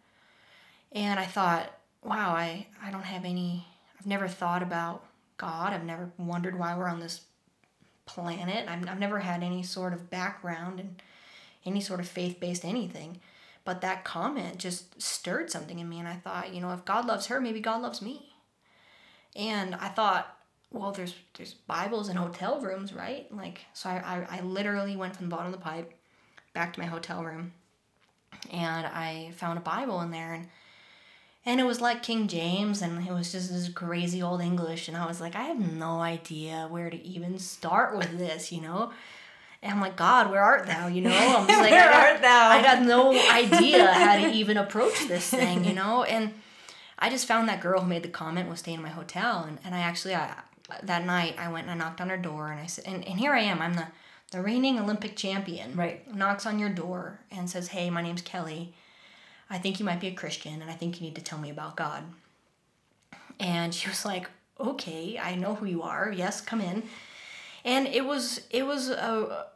[0.90, 3.66] And I thought, wow, I, I don't have any,
[3.98, 5.04] I've never thought about
[5.36, 5.72] God.
[5.72, 7.22] I've never wondered why we're on this
[8.06, 8.68] planet.
[8.68, 11.02] I've, I've never had any sort of background and
[11.64, 13.20] any sort of faith based anything.
[13.64, 17.06] But that comment just stirred something in me, and I thought, you know, if God
[17.06, 18.32] loves her, maybe God loves me.
[19.36, 20.36] And I thought,
[20.72, 23.32] well, there's there's Bibles in hotel rooms, right?
[23.34, 25.92] Like, so I, I, I literally went from the bottom of the pipe
[26.54, 27.52] back to my hotel room,
[28.50, 30.48] and I found a Bible in there, and
[31.44, 34.96] and it was like King James, and it was just this crazy old English, and
[34.96, 38.92] I was like, I have no idea where to even start with this, you know.
[39.62, 40.88] And I'm like, God, where art thou?
[40.88, 42.48] You know, I'm just like, Where I got, art thou?
[42.48, 46.02] I got no idea how to even approach this thing, you know.
[46.02, 46.34] And
[46.98, 49.58] I just found that girl who made the comment was staying in my hotel, and,
[49.64, 50.34] and I actually, I,
[50.82, 53.18] that night, I went and I knocked on her door, and I said, and, and
[53.20, 53.86] here I am, I'm the,
[54.32, 55.76] the reigning Olympic champion.
[55.76, 56.12] Right.
[56.12, 58.74] Knocks on your door and says, Hey, my name's Kelly.
[59.48, 61.50] I think you might be a Christian, and I think you need to tell me
[61.50, 62.04] about God.
[63.38, 66.10] And she was like, Okay, I know who you are.
[66.10, 66.82] Yes, come in.
[67.64, 69.46] And it was it was a,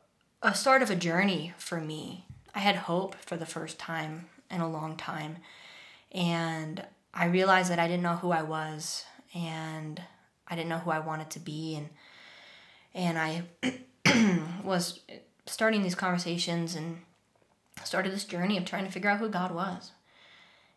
[0.47, 2.25] a start of a journey for me.
[2.55, 5.39] I had hope for the first time in a long time.
[6.13, 9.05] And I realized that I didn't know who I was
[9.35, 10.01] and
[10.47, 11.89] I didn't know who I wanted to be and
[12.95, 13.43] and I
[14.65, 15.01] was
[15.47, 17.01] starting these conversations and
[17.83, 19.91] started this journey of trying to figure out who God was.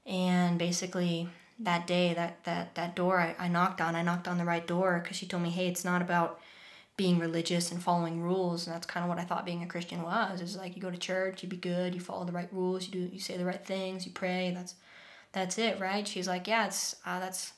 [0.04, 1.30] And basically
[1.60, 4.66] that day that that that door I, I knocked on, I knocked on the right
[4.66, 6.42] door because she told me, hey, it's not about
[7.00, 10.04] being religious and following rules and that's kind of what I thought being a Christian
[10.04, 10.42] was.
[10.42, 12.92] It's like you go to church, you be good, you follow the right rules, you
[12.92, 14.76] do you say the right things, you pray, that's
[15.32, 16.06] that's it, right?
[16.06, 17.54] She's like, yeah, it's uh, that's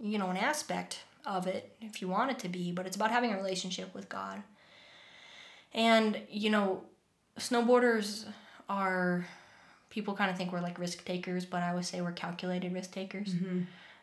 [0.00, 3.12] you know an aspect of it if you want it to be, but it's about
[3.12, 4.42] having a relationship with God.
[5.72, 6.82] And you know,
[7.38, 8.24] snowboarders
[8.68, 9.24] are
[9.88, 12.90] people kind of think we're like risk takers, but I would say we're calculated risk
[12.90, 13.34] takers.
[13.34, 13.60] Mm-hmm.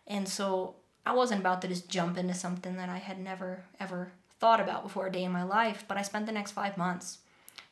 [0.08, 4.14] And so I wasn't about to just jump into something that I had never ever
[4.40, 5.84] thought about before a day in my life.
[5.88, 7.20] But I spent the next five months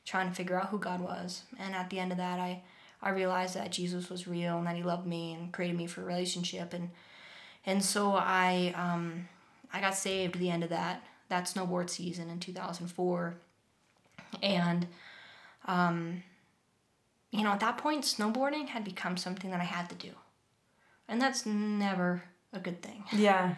[0.05, 1.43] trying to figure out who God was.
[1.59, 2.63] And at the end of that, I,
[3.01, 6.01] I realized that Jesus was real and that He loved me and created me for
[6.01, 6.73] a relationship.
[6.73, 6.89] And
[7.65, 9.27] and so I um,
[9.73, 13.35] I got saved at the end of that that snowboard season in 2004.
[14.43, 14.87] And
[15.65, 16.23] um,
[17.31, 20.11] you know, at that point, snowboarding had become something that I had to do.
[21.07, 22.23] And that's never
[22.53, 23.03] a good thing.
[23.11, 23.55] Yeah.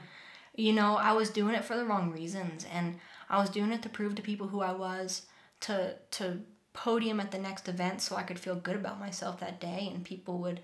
[0.57, 3.81] You know, I was doing it for the wrong reasons and I was doing it
[3.83, 5.21] to prove to people who I was,
[5.61, 6.39] to to
[6.73, 10.03] podium at the next event so I could feel good about myself that day and
[10.03, 10.59] people would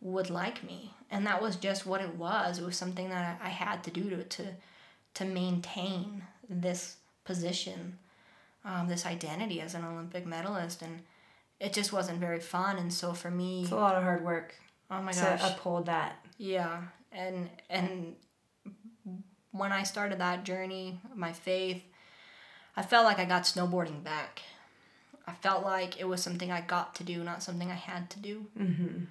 [0.00, 0.94] would like me.
[1.10, 2.58] And that was just what it was.
[2.58, 4.44] It was something that I had to do to to
[5.14, 7.98] to maintain this position,
[8.64, 11.00] um, this identity as an Olympic medalist and
[11.60, 14.54] it just wasn't very fun and so for me It's a lot of hard work
[14.90, 15.40] oh my gosh.
[15.40, 16.16] to uphold that.
[16.38, 18.16] yeah, and and
[19.54, 21.80] when I started that journey, my faith,
[22.76, 24.42] I felt like I got snowboarding back.
[25.28, 28.18] I felt like it was something I got to do, not something I had to
[28.18, 28.46] do.
[28.58, 29.04] Mm-hmm.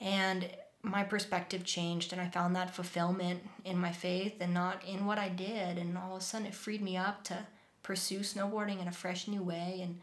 [0.00, 0.50] And
[0.82, 5.18] my perspective changed, and I found that fulfillment in my faith and not in what
[5.18, 5.78] I did.
[5.78, 7.46] And all of a sudden, it freed me up to
[7.84, 10.00] pursue snowboarding in a fresh new way and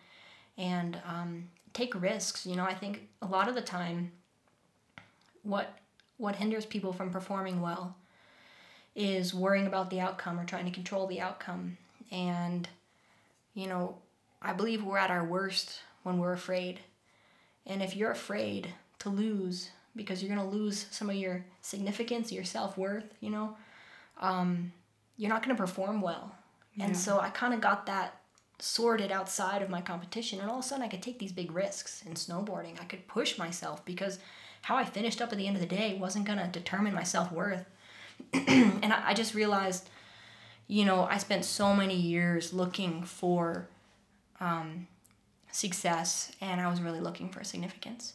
[0.57, 2.45] and um, take risks.
[2.45, 4.13] You know, I think a lot of the time,
[5.43, 5.77] what
[6.15, 7.97] what hinders people from performing well
[8.95, 11.77] is worrying about the outcome or trying to control the outcome.
[12.11, 12.67] And,
[13.53, 13.97] you know,
[14.41, 16.79] I believe we're at our worst when we're afraid.
[17.65, 22.31] And if you're afraid to lose because you're going to lose some of your significance,
[22.31, 23.57] your self worth, you know,
[24.21, 24.71] um,
[25.17, 26.35] you're not going to perform well.
[26.75, 26.85] Yeah.
[26.85, 28.19] And so I kind of got that
[28.59, 30.39] sorted outside of my competition.
[30.39, 32.79] And all of a sudden, I could take these big risks in snowboarding.
[32.79, 34.19] I could push myself because
[34.63, 37.03] how I finished up at the end of the day wasn't going to determine my
[37.03, 37.65] self worth.
[38.33, 39.89] and I, I just realized,
[40.67, 43.67] you know, I spent so many years looking for
[44.39, 44.87] um,
[45.51, 48.13] success and I was really looking for significance.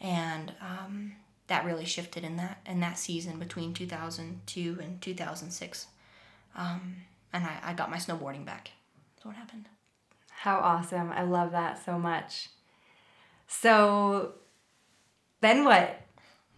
[0.00, 1.12] And um,
[1.48, 5.86] that really shifted in that in that season between 2002 and 2006.
[6.56, 6.96] Um,
[7.32, 8.70] and I, I got my snowboarding back.
[9.16, 9.68] That's what happened.
[10.30, 11.10] How awesome.
[11.10, 12.48] I love that so much.
[13.48, 14.34] So
[15.40, 16.00] then what?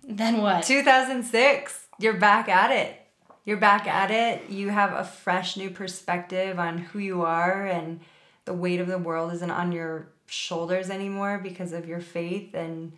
[0.03, 0.64] Then what?
[0.64, 2.96] 2006, you're back at it.
[3.44, 4.50] You're back at it.
[4.50, 8.00] You have a fresh new perspective on who you are, and
[8.44, 12.54] the weight of the world isn't on your shoulders anymore because of your faith.
[12.54, 12.92] And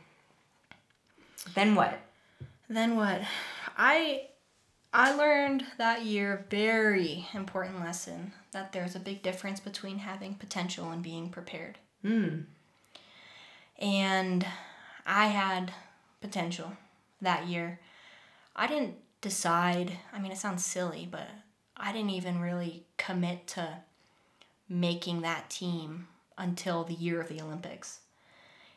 [1.54, 2.00] then what?
[2.68, 3.22] Then what?
[3.76, 4.28] I
[4.92, 10.34] I learned that year a very important lesson that there's a big difference between having
[10.34, 11.78] potential and being prepared.
[12.02, 12.40] Hmm.
[13.78, 14.46] And
[15.06, 15.72] I had
[16.20, 16.72] potential
[17.22, 17.80] that year.
[18.54, 21.28] I didn't decide, I mean, it sounds silly, but
[21.76, 23.78] I didn't even really commit to
[24.68, 28.00] making that team until the year of the Olympics.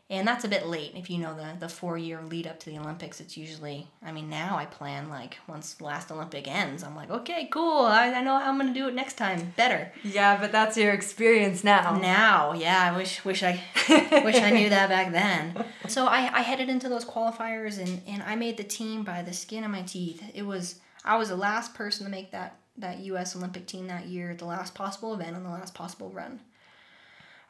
[0.08, 2.70] And that's a bit late if you know the, the four year lead up to
[2.70, 3.20] the Olympics.
[3.20, 7.10] It's usually, I mean, now I plan like once the last Olympic ends, I'm like,
[7.10, 7.86] okay, cool.
[7.86, 9.92] I, I know how I'm going to do it next time better.
[10.04, 11.98] Yeah, but that's your experience now.
[11.98, 13.64] Now, yeah, I wish wish I
[14.24, 15.66] wish I knew that back then.
[15.88, 19.34] So I, I headed into those qualifiers and, and I made the team by the
[19.34, 20.24] skin of my teeth.
[20.36, 23.36] It was I was the last person to make that that U.S.
[23.36, 26.42] Olympic team that year, the last possible event on the last possible run.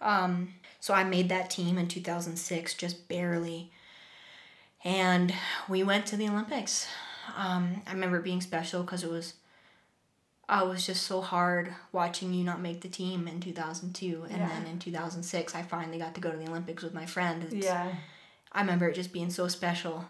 [0.01, 3.71] Um, so I made that team in 2006, just barely.
[4.83, 5.33] And
[5.67, 6.87] we went to the Olympics.
[7.35, 9.33] Um, I remember it being special because it was,
[10.47, 14.27] I was just so hard watching you not make the team in 2002.
[14.29, 14.47] And Yeah.
[14.49, 17.43] then in 2006, I finally got to go to the Olympics with my friend.
[17.43, 17.95] It's- Yeah,
[18.51, 20.05] I remember it just being so special.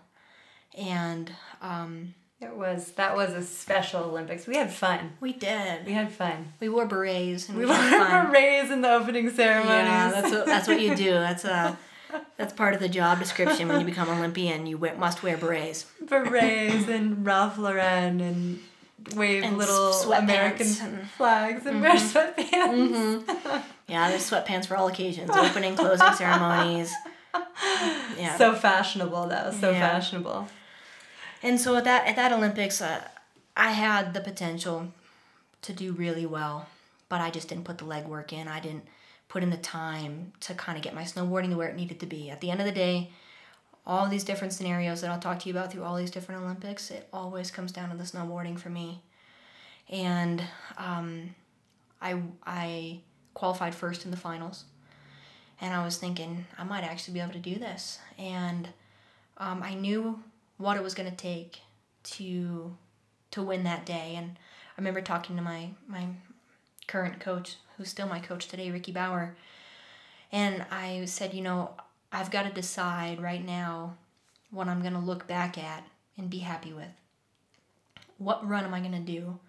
[0.78, 2.16] And um,
[2.46, 2.92] it was.
[2.94, 4.48] That was a special Olympics.
[4.48, 5.12] We had fun.
[5.20, 5.86] we did.
[5.86, 6.54] We had fun.
[6.60, 8.32] We wore berets and We we, had fun.
[8.32, 9.70] berets in the opening ceremonies.
[9.88, 11.12] Yeah, that's what that's what you do.
[11.28, 11.76] That's uh
[12.38, 14.66] that's part of the job description when you become Olympian.
[14.68, 18.60] You wear, must wear berets berets and Ralph Lauren and
[19.16, 22.46] wave And little American and- flags and wear sweatpants.
[22.52, 23.58] Mm-hmm.
[23.88, 26.94] Yeah, there's sweatpants for all occasions, opening, closing ceremonies.
[28.18, 28.38] Yeah.
[28.38, 29.80] So fashionable though, so Yeah.
[29.90, 30.48] fashionable.
[31.44, 33.02] And so at that at that Olympics, uh,
[33.56, 34.92] I had the potential
[35.62, 36.68] to do really well,
[37.10, 38.48] but I just didn't put the legwork in.
[38.48, 38.86] I didn't
[39.28, 42.06] put in the time to kind of get my snowboarding to where it needed to
[42.06, 42.30] be.
[42.30, 43.10] At the end of the day,
[43.86, 46.92] all these different scenarios that I'll talk to you about through all these different Olympics,
[46.92, 49.02] it always comes down to the snowboarding for me.
[49.90, 50.44] And
[50.78, 51.36] um,
[52.02, 53.00] I I
[53.34, 54.66] qualified first in the finals,
[55.62, 58.00] and I was thinking I might actually be able to do this.
[58.18, 58.70] And
[59.38, 60.24] um, I knew
[60.58, 61.60] what it was going to take
[62.04, 62.76] to
[63.32, 64.14] to win that day.
[64.16, 66.08] And I remember talking to my my
[66.88, 69.36] current coach, who's still my coach today, Ricky Bower.
[70.32, 71.72] And I said, you know,
[72.12, 73.96] I've got to decide right now
[74.52, 75.84] what I'm going to look back at
[76.18, 76.90] and be happy with.
[78.18, 79.40] What run am I going to do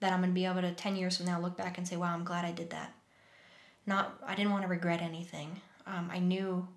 [0.00, 1.96] that I'm going to be able to 10 years from now look back and say,
[1.96, 2.92] wow, I'm glad I did that.
[3.86, 5.60] Not, I didn't want to regret anything.
[5.86, 6.68] Um, I knew,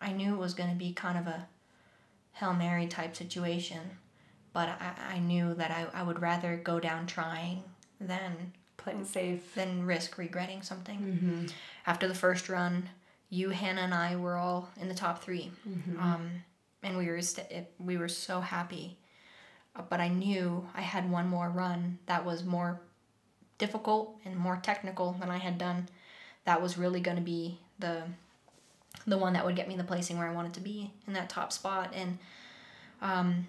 [0.00, 1.46] I knew it was going to be kind of a
[2.32, 3.80] Hail Mary type situation,
[4.52, 7.62] but I, I knew that I, I would rather go down trying
[8.00, 9.54] than playing safe.
[9.54, 10.98] than risk regretting something.
[10.98, 11.46] Mm-hmm.
[11.86, 12.88] After the first run,
[13.28, 16.00] you, Hannah, and I were all in the top 3 Mm-hmm.
[16.00, 16.30] um,
[16.82, 18.96] and we were st- it, we were so happy.
[19.76, 22.80] Uh, But I knew I had one more run that was more
[23.58, 25.88] difficult and more technical than I had done.
[26.44, 28.04] That was really going to be the
[29.06, 31.28] the one that would get me the placing where I wanted to be in that
[31.28, 31.92] top spot.
[31.94, 32.18] And
[33.00, 33.48] um,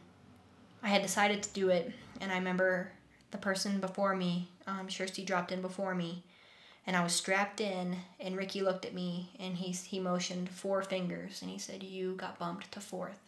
[0.81, 1.91] I had decided to do it.
[2.19, 2.91] And I remember
[3.31, 6.23] the person before me, um, Kirsty dropped in before me,
[6.85, 7.97] and I was strapped in.
[8.19, 12.15] And Ricky looked at me and he he motioned four fingers and he said, "You
[12.15, 13.19] got bumped to fourth.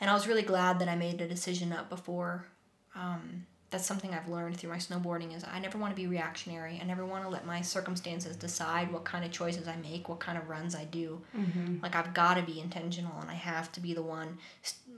[0.00, 2.46] And I was really glad that I made the decision up before.
[2.94, 6.80] Um, that's something I've learned through my snowboarding is I never want to be reactionary.
[6.82, 10.18] I never want to let my circumstances decide what kind of choices I make, what
[10.18, 11.20] kind of runs I do.
[11.36, 11.76] Mm-hmm.
[11.80, 14.38] Like I've got to be intentional and I have to be the one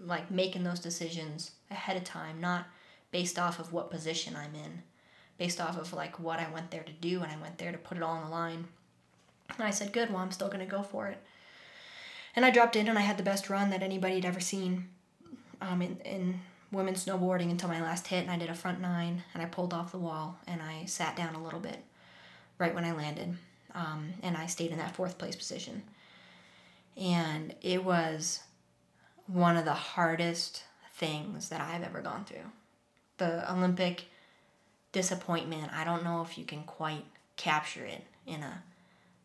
[0.07, 2.67] like making those decisions ahead of time, not
[3.11, 4.83] based off of what position I'm in,
[5.37, 7.79] based off of like what I went there to do and I went there to
[7.79, 8.65] put it all on the line.
[9.59, 11.19] And I said, "Good, well, I'm still going to go for it."
[12.35, 14.89] And I dropped in and I had the best run that anybody had ever seen
[15.61, 16.41] um, in, in
[16.73, 19.75] women's snowboarding until my last hit and I did a front nine and I pulled
[19.75, 21.85] off the wall and I sat down a little bit
[22.59, 23.37] right when I landed
[23.75, 25.83] um, and I stayed in that fourth place position.
[26.97, 28.41] And it was
[29.27, 30.65] one of the hardest
[30.95, 32.51] things that I've ever gone through.
[33.19, 34.07] The Olympic
[34.93, 37.05] disappointment I don't know if you can quite
[37.37, 38.63] capture it in a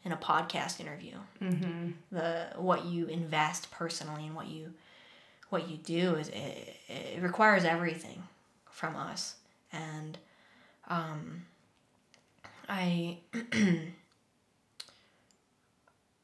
[0.03, 1.15] in a podcast interview.
[1.41, 1.91] Mm-hmm.
[2.11, 4.73] the what you invest personally and what you
[5.49, 8.23] what you do is it, it requires everything
[8.71, 9.35] from us
[9.71, 10.17] and
[10.89, 11.45] um,
[12.69, 13.17] I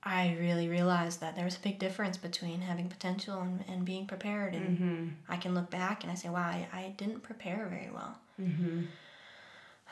[0.05, 4.05] I really realized that there was a big difference between having potential and, and being
[4.05, 5.07] prepared and Mm-hmm.
[5.29, 8.81] I can look back and I say wow I, I didn't prepare very well Mm-hmm.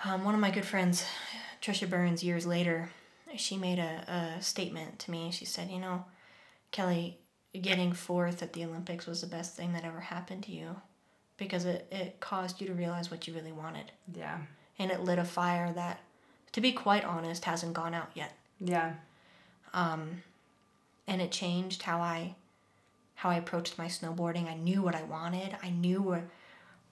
[0.04, 1.06] um, one of my good friends,
[1.62, 2.90] Tricia Byrnes, years later,
[3.38, 5.30] she made a, a statement to me.
[5.32, 6.06] She said, You know,
[6.72, 7.20] Kelly,
[7.60, 10.78] getting fourth at the Olympics was the best thing that ever happened to you
[11.38, 13.92] because it, it caused you to realize what you really wanted.
[14.14, 14.38] Yeah.
[14.80, 16.00] And it lit a fire that,
[16.54, 18.34] to be quite honest, hasn't gone out yet.
[18.60, 18.94] Yeah.
[19.74, 20.24] Um,
[21.08, 22.36] and it changed how I
[23.16, 24.50] how I approached my snowboarding.
[24.50, 25.56] I knew what I wanted.
[25.62, 26.30] I knew where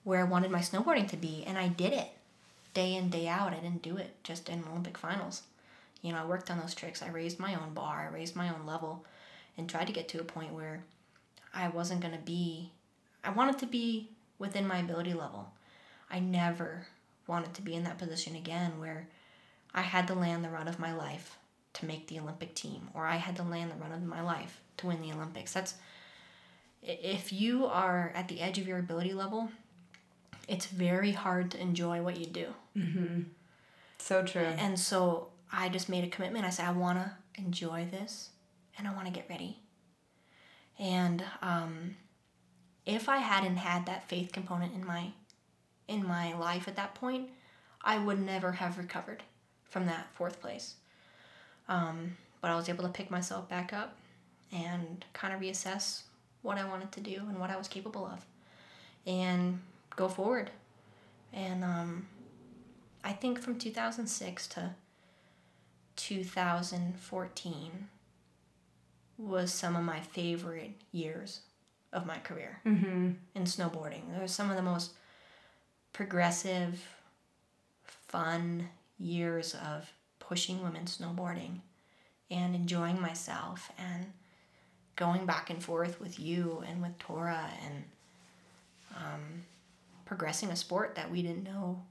[0.04, 2.08] where I wanted my snowboarding to be, and I did it
[2.74, 3.52] day in day out.
[3.52, 5.42] I didn't do it just in Olympic finals.
[6.02, 7.02] You know, I worked on those tricks.
[7.02, 8.08] I raised my own bar.
[8.10, 9.04] I raised my own level,
[9.56, 10.84] and tried to get to a point where
[11.54, 12.70] I wasn't gonna be.
[13.22, 15.52] I wanted to be within my ability level.
[16.10, 16.86] I never
[17.26, 19.06] wanted to be in that position again where
[19.74, 21.38] I had to land the run of my life
[21.74, 24.60] to make the Olympic team, or I had to land the run of my life
[24.78, 25.52] to win the Olympics.
[25.52, 25.74] That's
[26.82, 29.50] if you are at the edge of your ability level,
[30.48, 32.46] it's very hard to enjoy what you do.
[32.76, 33.22] Mm-hmm.
[33.98, 34.42] So true.
[34.42, 36.44] And so I just made a commitment.
[36.44, 38.30] I said, I want to enjoy this
[38.80, 39.58] and I want to get ready.
[40.78, 41.96] And um,
[42.86, 45.12] if I hadn't had that faith component in my
[45.86, 47.28] in my life at that point,
[47.82, 49.22] I would never have recovered
[49.64, 50.76] from that fourth place.
[51.68, 53.96] Um, but I was able to pick myself back up
[54.52, 56.02] and kind of reassess
[56.42, 58.24] what I wanted to do and what I was capable of,
[59.06, 59.60] and
[59.94, 60.50] go forward.
[61.32, 62.06] And um,
[63.04, 64.70] I think from 2006 to
[65.96, 67.88] 2014
[69.20, 71.40] was some of my favorite years
[71.92, 73.10] of my career mm-hmm.
[73.34, 74.02] in snowboarding.
[74.18, 74.92] They some of the most
[75.92, 76.82] progressive,
[77.84, 78.68] fun
[78.98, 81.60] years of pushing women snowboarding
[82.30, 84.06] and enjoying myself and
[84.96, 87.84] going back and forth with you and with Torah and
[88.94, 89.42] um,
[90.04, 91.82] progressing a sport that we didn't know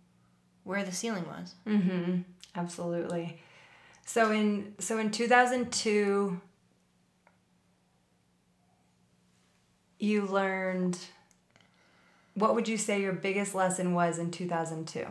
[0.64, 1.56] where the ceiling was.
[1.68, 2.22] Mm-hmm.
[2.56, 3.42] Absolutely.
[4.06, 6.40] So in so in 2002,
[10.00, 10.98] you learned.
[12.34, 15.06] What would you say your biggest lesson was in two thousand two?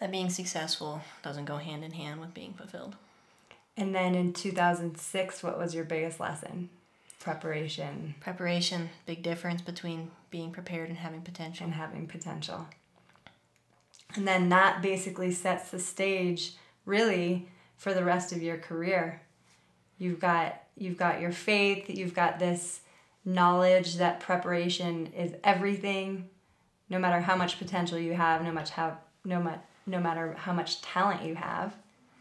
[0.00, 2.96] That being successful doesn't go hand in hand with being fulfilled.
[3.76, 6.70] And then in two thousand six, what was your biggest lesson?
[7.20, 11.64] Preparation Preparation, big difference between being prepared and having potential.
[11.64, 12.66] and having potential.
[14.14, 16.52] And then that basically sets the stage
[16.84, 19.22] really for the rest of your career.
[19.98, 22.80] You've got you've got your faith, you've got this
[23.24, 26.28] knowledge that preparation is everything
[26.90, 30.52] no matter how much potential you have, no much how no much no matter how
[30.52, 31.74] much talent you have.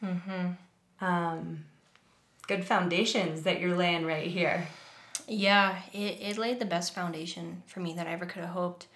[0.03, 1.05] Mm-hmm.
[1.05, 1.65] Um,
[2.47, 4.67] good foundations that you're laying right here.
[5.27, 8.87] Yeah, it, it laid the best foundation for me that I ever could have hoped.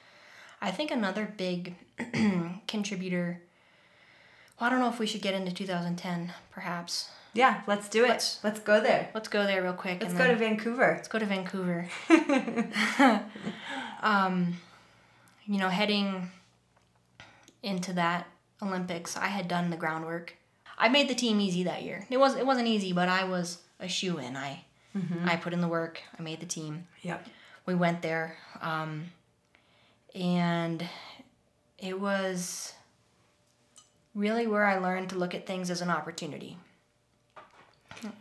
[0.62, 1.76] I think another big
[2.68, 3.42] contributor.
[4.60, 7.10] Well, I don't know if we should get into 2010, perhaps.
[7.38, 8.10] Yeah, let's do it.
[8.10, 9.10] Let's- Let's, go there.
[9.14, 10.02] Let's go there real quick.
[10.02, 10.94] Let's go to Vancouver.
[10.96, 11.88] Let's go to Vancouver.
[14.02, 14.58] um,
[15.46, 16.32] you know, heading
[17.62, 18.28] into that
[18.62, 20.36] Olympics, I had done the groundwork.
[20.80, 22.06] I made the team easy that year.
[22.10, 24.36] It was it wasn't easy, but I was a shoe in.
[24.36, 24.64] I
[25.26, 26.02] I put in the work.
[26.18, 26.88] I made the team.
[27.04, 27.28] Yep.
[27.68, 29.12] We went there, um,
[30.16, 30.84] and
[31.78, 32.74] it was
[34.16, 36.58] really where I learned to look at things as an opportunity.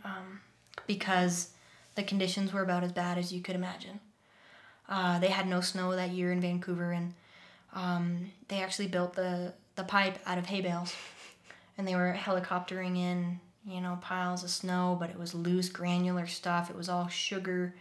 [0.03, 0.41] Um,
[0.85, 1.49] because
[1.95, 3.99] the conditions were about as bad as you could imagine.
[4.87, 7.13] Uh, they had no snow that year in Vancouver, and
[7.73, 10.93] um, they actually built the, the pipe out of hay bales.
[11.77, 16.25] And they were helicoptering in, you know, piles of snow, but it was loose, granular
[16.25, 16.69] stuff.
[16.69, 17.75] It was all sugar.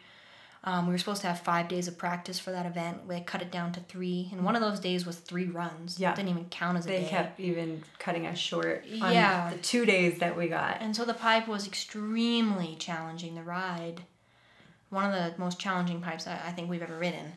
[0.69, 3.07] Um, we were supposed to have five days of practice for that event.
[3.07, 6.01] We cut it down to three, and one of those days was three runs.
[6.01, 6.11] Yeah.
[6.13, 7.03] it didn't even count as a day.
[7.05, 9.51] They kept even cutting us short on Yeah.
[9.51, 10.79] the two days that we got.
[10.81, 13.37] And so the pipe was extremely challenging.
[13.37, 14.03] The ride,
[14.91, 17.35] one of the most challenging pipes I, I think we've ever ridden.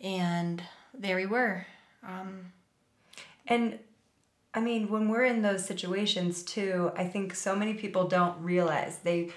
[0.00, 0.60] And
[0.92, 1.66] there we were.
[2.02, 2.52] Um,
[3.46, 3.78] And
[4.54, 8.98] I mean, when we're in those situations too, I think so many people don't realize
[9.04, 9.30] they,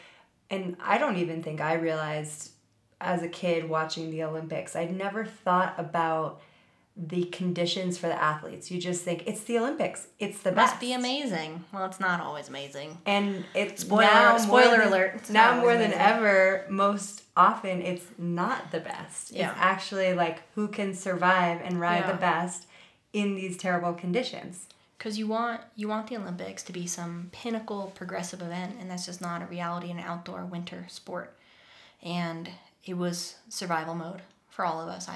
[0.49, 2.53] and I don't even think I realized
[3.01, 6.41] as a kid watching the Olympics, I'd never thought about
[6.97, 8.69] the conditions for the athletes.
[8.69, 10.73] You just think it's the Olympics, it's the best.
[10.73, 11.63] must be amazing.
[11.71, 12.97] Well, it's not always amazing.
[13.05, 15.99] And it's Spoiler- now spoiler than- alert, it's now more than amazing.
[16.01, 19.31] ever, most often it's not the best.
[19.31, 19.51] Yeah.
[19.51, 22.11] It's actually like who can survive and ride Yeah.
[22.11, 22.67] the best
[23.13, 24.67] in these terrible conditions.
[24.97, 29.05] Because you want you want the Olympics to be some pinnacle progressive event, and that's
[29.05, 31.37] just not a reality in an outdoor winter sport.
[32.03, 32.49] And
[32.89, 35.07] it was survival mode for all of us.
[35.07, 35.13] I,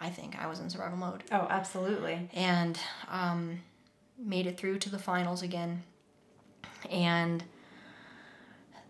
[0.00, 1.22] I, I think I was in survival mode.
[1.30, 2.28] Oh, absolutely.
[2.34, 3.60] and um,
[4.18, 5.84] made it through to the finals again.
[6.90, 7.44] And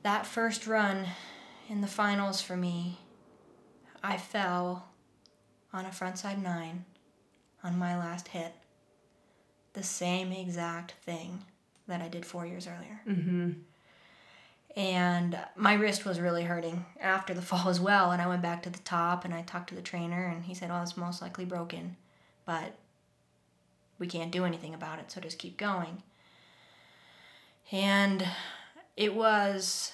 [0.03, 1.07] that first run
[1.69, 2.99] in the finals for me,
[4.03, 4.89] I fell
[5.73, 6.85] on a frontside nine
[7.63, 8.55] on my last hit.
[9.75, 11.45] The same exact thing
[11.87, 13.01] that I did four years earlier.
[13.07, 13.51] Mm-hmm.
[14.77, 18.11] And my wrist was really hurting after the fall as well.
[18.11, 20.55] And I went back to the top and I talked to the trainer, and he
[20.55, 21.97] said, Oh, it's most likely broken,
[22.45, 22.75] but
[23.99, 26.03] we can't do anything about it, so just keep going.
[27.71, 28.27] And
[28.97, 29.93] it was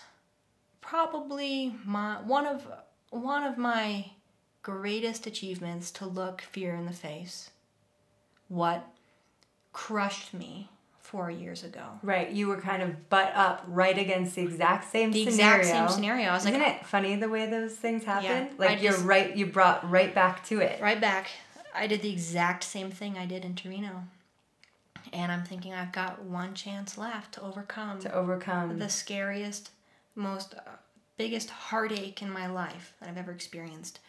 [0.80, 2.66] probably my one of
[3.10, 4.12] one of my
[4.62, 7.50] greatest achievements to look fear in the face.
[8.48, 8.86] What
[9.72, 10.70] crushed me
[11.08, 11.84] four years ago.
[12.02, 12.30] Right.
[12.30, 15.60] You were kind of butt up right against the exact same The scenario.
[15.60, 16.28] exact same scenario.
[16.28, 18.24] I was Isn't like, it funny the way those things happen?
[18.26, 19.34] Yeah, like I you're just- right.
[19.36, 20.80] You brought right back to it.
[20.82, 21.28] right back.
[21.74, 24.04] I did the exact same thing I did in Torino.
[25.12, 28.78] And I'm thinking I've got one chance left to overcome To overcome.
[28.78, 29.70] the scariest,
[30.14, 30.60] most uh,
[31.16, 34.00] biggest heartache in my life that I've ever experienced.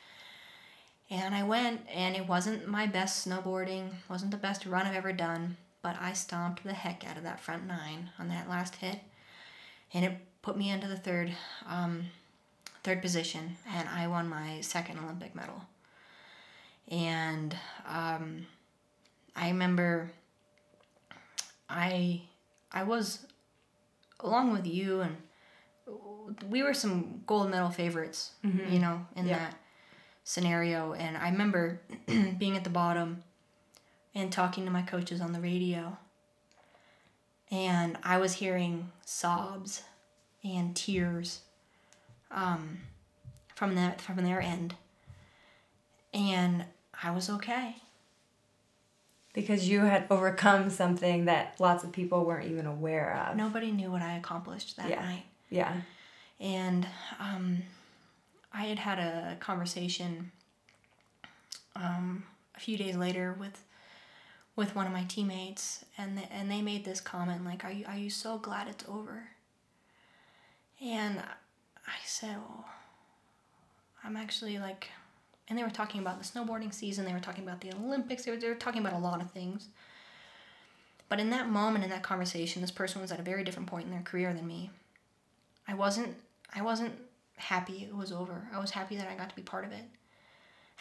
[1.09, 5.13] And I went, and it wasn't my best snowboarding, wasn't the best run I've ever
[5.13, 8.99] done, but I stomped the heck out of that front nine on that last hit,
[9.93, 11.31] and it put me into the third,
[11.67, 12.05] um,
[12.83, 15.61] third position, and I won my second Olympic medal.
[16.89, 17.55] And
[17.87, 18.45] um,
[19.35, 20.11] I remember,
[21.69, 22.21] I,
[22.71, 23.25] I was,
[24.21, 25.17] along with you and
[26.49, 29.37] we were some gold medal favorites, you know, in Yeah.
[29.39, 29.55] that
[30.23, 30.93] scenario.
[30.93, 31.79] And I remember
[32.37, 33.23] being at the bottom
[34.15, 35.97] and talking to my coaches on the radio.
[37.51, 39.83] And I was hearing sobs
[40.43, 41.41] and tears
[42.31, 42.79] um,
[43.55, 44.75] from that from their end.
[46.13, 46.65] And
[47.03, 47.75] I was okay.
[49.33, 53.35] because you had overcome something that lots of people weren't even aware of.
[53.37, 55.01] Nobody knew what I accomplished that Yeah.
[55.01, 55.23] night.
[55.49, 55.81] Yeah.
[56.39, 56.85] and
[57.19, 57.63] um,
[58.53, 60.31] I had had a conversation
[61.75, 62.23] um,
[62.55, 63.63] a few days later with
[64.59, 67.85] with one of my teammates, and th- and they made this comment like, "Are you
[67.87, 69.29] are you so glad it's over?"
[70.81, 71.19] And
[71.87, 72.65] I said, well,
[74.03, 74.89] "I'm actually like,"
[75.47, 77.05] and they were talking about the snowboarding season.
[77.05, 78.25] They were talking about the Olympics.
[78.25, 79.69] They were, they were talking about a lot of things.
[81.07, 83.85] But in that moment, in that conversation, this person was at a very different point
[83.85, 84.71] in their career than me.
[85.69, 86.17] I wasn't
[86.53, 86.95] I wasn't
[87.37, 88.49] happy it was over.
[88.53, 89.85] I was happy that I got to be part of it.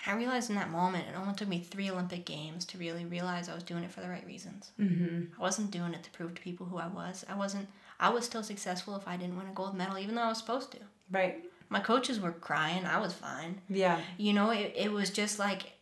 [0.05, 3.05] And I realized in that moment, it only took me three Olympic Games to really
[3.05, 4.71] realize I was doing it for the right reasons.
[4.81, 5.39] Mm-hmm.
[5.39, 7.25] I wasn't doing it to prove to people who I was.
[7.29, 7.69] I wasn't.
[8.01, 10.39] I was still successful if I didn't win a gold medal, even though I was
[10.39, 10.79] supposed to.
[11.11, 11.45] Right.
[11.69, 12.85] My coaches were crying.
[12.87, 13.61] I was fine.
[13.69, 14.01] Yeah.
[14.17, 15.73] You know, it, it was just like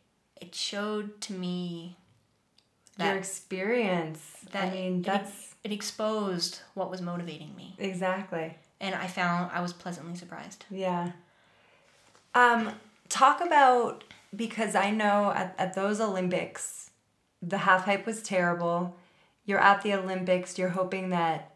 [0.41, 1.97] it showed to me
[2.99, 4.37] Your that experience.
[4.49, 8.55] I that mean, it- that's it exposed what was motivating me, exactly.
[8.81, 10.65] and I found I was pleasantly surprised.
[10.71, 11.11] Yeah.
[12.35, 12.71] Um,
[13.09, 14.05] talk about
[14.35, 16.91] because I know at, at those Olympics,
[17.43, 18.97] the half pipe was terrible.
[19.45, 21.55] You're at the Olympics, you're hoping that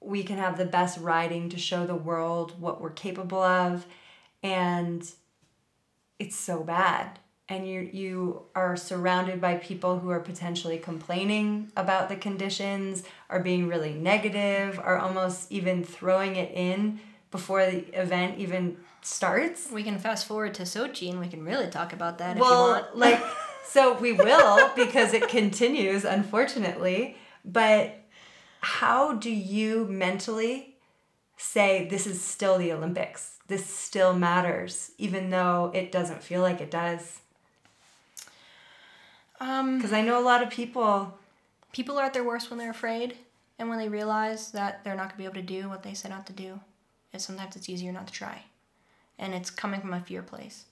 [0.00, 3.86] we can have the best riding to show the world what we're capable of.
[4.42, 5.08] And
[6.18, 7.18] it's so bad.
[7.48, 13.38] And you you are surrounded by people who are potentially complaining about the conditions, are
[13.38, 16.98] being really negative, are almost even throwing it in
[17.30, 18.76] before the event even
[19.06, 19.70] starts.
[19.70, 22.66] We can fast forward to Sochi, and we can really talk about that if well,
[22.66, 22.96] you want.
[23.04, 23.20] like
[23.66, 27.98] so we will because it continues unfortunately, but
[28.60, 30.74] how do you mentally
[31.36, 33.36] say this is still the Olympics?
[33.48, 37.20] This still matters even though it doesn't feel like it does?
[39.40, 41.16] um, Because I know a lot of people.
[41.72, 43.16] people are at their worst when they're afraid,
[43.58, 46.10] and when they realize that they're not gonna be able to do what they set
[46.10, 46.58] out to do,
[47.12, 48.42] and sometimes it's easier not to try,
[49.18, 50.64] and it's coming from a fear place,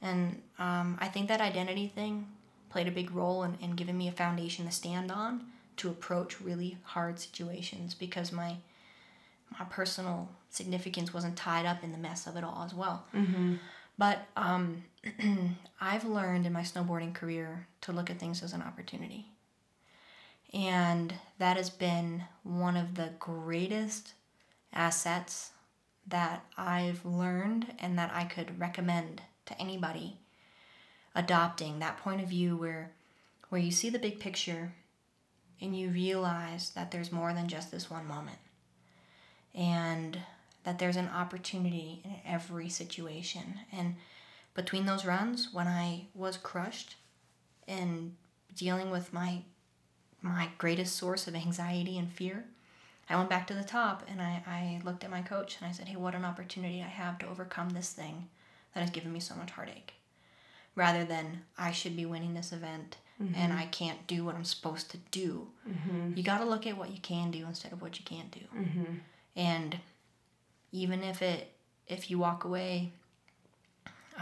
[0.00, 2.28] and um, I think that identity thing
[2.70, 5.46] played a big role in, in giving me a foundation to stand on
[5.78, 8.56] to approach really hard situations because my
[9.58, 13.04] my personal significance wasn't tied up in the mess of it all as well.
[13.14, 13.54] Mm-hmm.
[13.96, 14.84] But um,
[15.80, 19.26] I've learned in my snowboarding career to look at things as an opportunity.
[20.52, 24.12] And that has been one of the greatest
[24.72, 25.50] assets
[26.08, 30.16] that I've learned and that I could recommend to anybody
[31.14, 32.92] adopting that point of view where
[33.48, 34.72] where you see the big picture
[35.60, 38.38] and you realize that there's more than just this one moment.
[39.54, 40.18] And
[40.64, 43.60] that there's an opportunity in every situation.
[43.72, 43.96] And
[44.54, 46.96] between those runs, when I was crushed
[47.66, 48.14] and
[48.54, 49.42] dealing with my
[50.20, 52.44] my greatest source of anxiety and fear,
[53.10, 55.72] I went back to the top and I, I looked at my coach and I
[55.72, 58.28] said, Hey, what an opportunity I have to overcome this thing
[58.74, 59.94] that has given me so much heartache.
[60.76, 62.96] Rather than I should be winning this event
[63.34, 65.48] and I can't do what I'm supposed to do.
[65.68, 66.12] Mm-hmm.
[66.16, 68.40] You got to look at what you can do instead of what you can't do
[68.56, 68.84] Mm-hmm.
[69.34, 69.78] and
[70.70, 71.50] even if it
[71.88, 72.92] if you walk away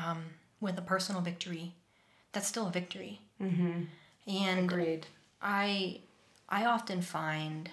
[0.03, 0.23] um,
[0.61, 1.73] with a personal victory
[2.33, 3.83] that's still a victory Mm-hmm.
[4.29, 5.07] and Agreed.
[5.43, 6.01] i
[6.49, 7.69] i often find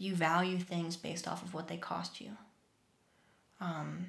[0.00, 2.30] you value things based off of what they cost you
[3.60, 4.06] um,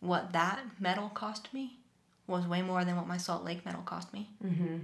[0.00, 1.78] what that medal cost me
[2.26, 4.76] was way more than what my salt lake medal cost me Mm-hmm.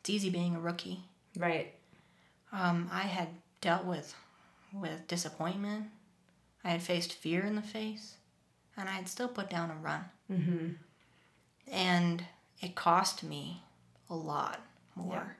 [0.00, 1.00] it's easy being a rookie
[1.36, 1.72] Right.
[2.52, 3.28] um, I had
[3.60, 4.14] dealt with
[4.72, 5.86] with disappointment.
[6.64, 8.14] I had faced fear in the face,
[8.76, 10.04] and I had still put down a run.
[10.32, 10.68] Mm-hmm.
[11.70, 12.24] And
[12.60, 13.62] it cost me
[14.10, 14.60] a lot
[14.96, 15.36] more.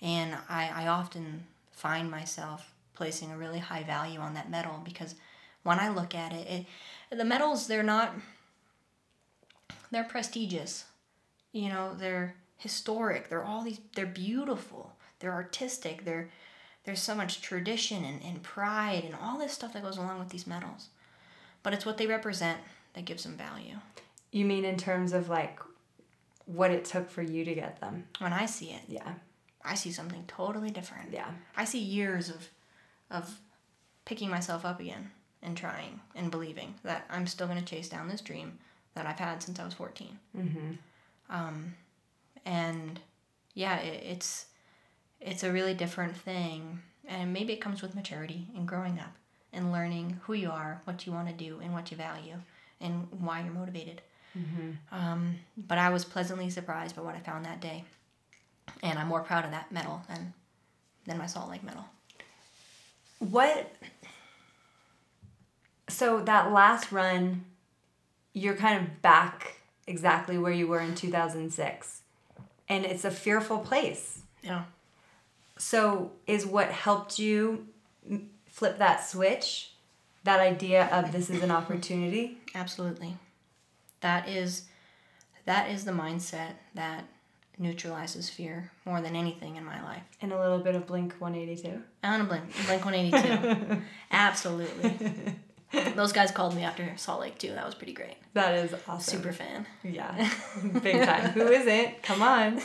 [0.00, 5.14] And I, I often find myself placing a really high value on that medal because
[5.62, 6.66] when I look at it,
[7.10, 8.12] it the medals they're not
[9.92, 10.84] they're prestigious.
[11.52, 13.28] You know, they're historic.
[13.28, 14.96] They're all these they're beautiful.
[15.20, 16.04] They're artistic.
[16.04, 16.28] They're
[16.84, 20.30] there's so much tradition and, and pride and all this stuff that goes along with
[20.30, 20.88] these medals.
[21.62, 22.58] But it's what they represent
[22.94, 23.76] that gives them value.
[24.32, 25.60] You mean in terms of like
[26.46, 28.08] what it took for you to get them?
[28.18, 29.14] When I see it, Yeah.
[29.64, 31.12] I see something totally different.
[31.12, 31.30] Yeah.
[31.56, 32.48] I see years of
[33.10, 33.38] of
[34.04, 35.10] picking myself up again
[35.42, 38.58] and trying and believing that I'm still going to chase down this dream
[38.94, 40.18] that I've had since I was 14.
[40.36, 40.70] Mm-hmm.
[41.30, 41.74] Um,
[42.44, 43.00] and
[43.54, 44.46] yeah, it, it's
[45.20, 49.14] it's a really different thing, and maybe it comes with maturity and growing up
[49.52, 52.36] and learning who you are, what you want to do, and what you value,
[52.80, 54.00] and why you're motivated.
[54.38, 54.70] Mm-hmm.
[54.92, 57.84] Um, but I was pleasantly surprised by what I found that day,
[58.82, 60.34] and I'm more proud of that medal than
[61.06, 61.84] than my Salt Lake medal.
[63.18, 63.74] What?
[65.88, 67.44] So that last run,
[68.32, 69.56] you're kind of back
[69.86, 72.02] exactly where you were in 2006.
[72.68, 74.20] And it's a fearful place.
[74.42, 74.64] Yeah.
[75.56, 77.66] So, is what helped you
[78.46, 79.72] flip that switch
[80.28, 82.38] that idea of this is an opportunity?
[82.54, 83.16] Absolutely.
[84.00, 84.64] That is
[85.46, 87.04] that is the mindset that
[87.58, 90.02] neutralizes fear more than anything in my life.
[90.22, 91.82] And a little bit of Blink 182.
[92.02, 93.82] And Blink, Blink 182.
[94.10, 95.12] Absolutely.
[95.94, 97.52] Those guys called me after Salt Lake too.
[97.52, 98.16] That was pretty great.
[98.34, 99.18] That is awesome.
[99.18, 99.66] Super fan.
[99.82, 100.30] Yeah.
[100.82, 101.30] Big time.
[101.30, 102.02] Who isn't?
[102.02, 102.62] Come on.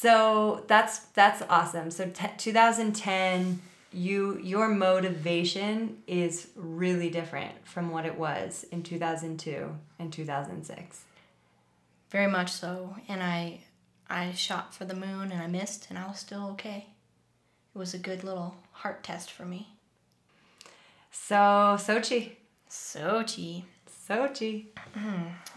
[0.00, 1.90] So that's that's awesome.
[1.90, 3.60] So t- 2010
[3.92, 11.04] you your motivation is really different from what it was in 2002 and 2006.
[12.10, 12.96] Very much so.
[13.08, 13.60] And I
[14.08, 16.86] I shot for the moon and I missed and I was still okay.
[17.74, 19.68] It was a good little heart test for me.
[21.12, 21.36] So
[21.78, 22.32] Sochi.
[22.68, 23.64] Sochi.
[24.08, 24.66] Sochi.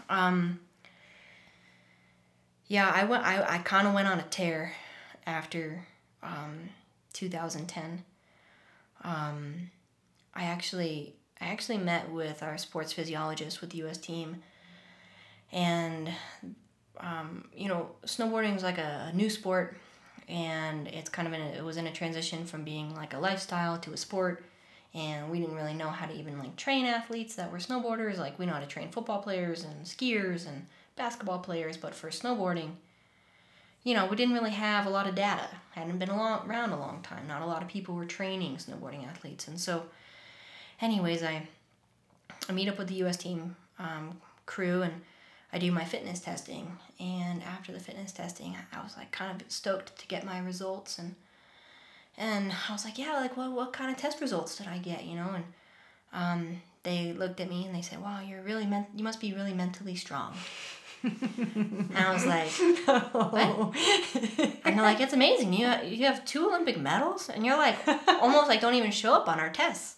[0.08, 0.60] Um
[2.66, 4.72] yeah, I went I, I kinda went on a tear
[5.26, 5.86] after
[6.22, 6.70] um
[7.12, 8.04] 2010.
[9.02, 9.70] Um
[10.34, 14.42] I actually I actually met with our sports physiologist with the US team
[15.54, 16.10] and
[17.00, 19.76] um, you know, snowboarding is like a, new sport
[20.28, 23.18] and it's kind of in a, it was in a transition from being like a
[23.18, 24.44] lifestyle to a sport.
[24.94, 28.18] And we didn't really know how to even like train athletes that were snowboarders.
[28.18, 32.08] Like we know how to train football players and skiers and basketball players but for
[32.08, 32.70] snowboarding
[33.82, 35.48] you know we didn't really have a lot of data.
[35.72, 37.26] Hadn't been long, around a long time.
[37.26, 39.48] Not a lot of people were training snowboarding athletes.
[39.48, 39.84] And so
[40.80, 41.46] anyways i
[42.48, 44.94] i meet up with the us team um, crew and
[45.54, 49.50] I do my fitness testing, and after the fitness testing, I was like kind of
[49.52, 51.14] stoked to get my results, and
[52.18, 55.04] and I was like, yeah, like what what kind of test results did I get,
[55.04, 55.30] you know?
[55.32, 55.44] And
[56.12, 59.32] um, they looked at me and they said, wow, you're really meant, you must be
[59.32, 60.34] really mentally strong.
[61.04, 62.48] and I was like,
[63.12, 63.74] what?
[64.64, 65.52] And they're like, it's amazing.
[65.52, 67.76] You you have two Olympic medals, and you're like
[68.08, 69.96] almost like don't even show up on our tests.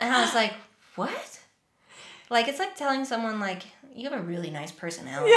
[0.00, 0.54] And I was like,
[0.96, 1.40] what?
[2.28, 3.62] Like it's like telling someone like
[3.94, 5.32] you have a really nice personality,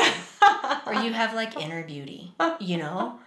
[0.86, 3.20] or you have like inner beauty, you know.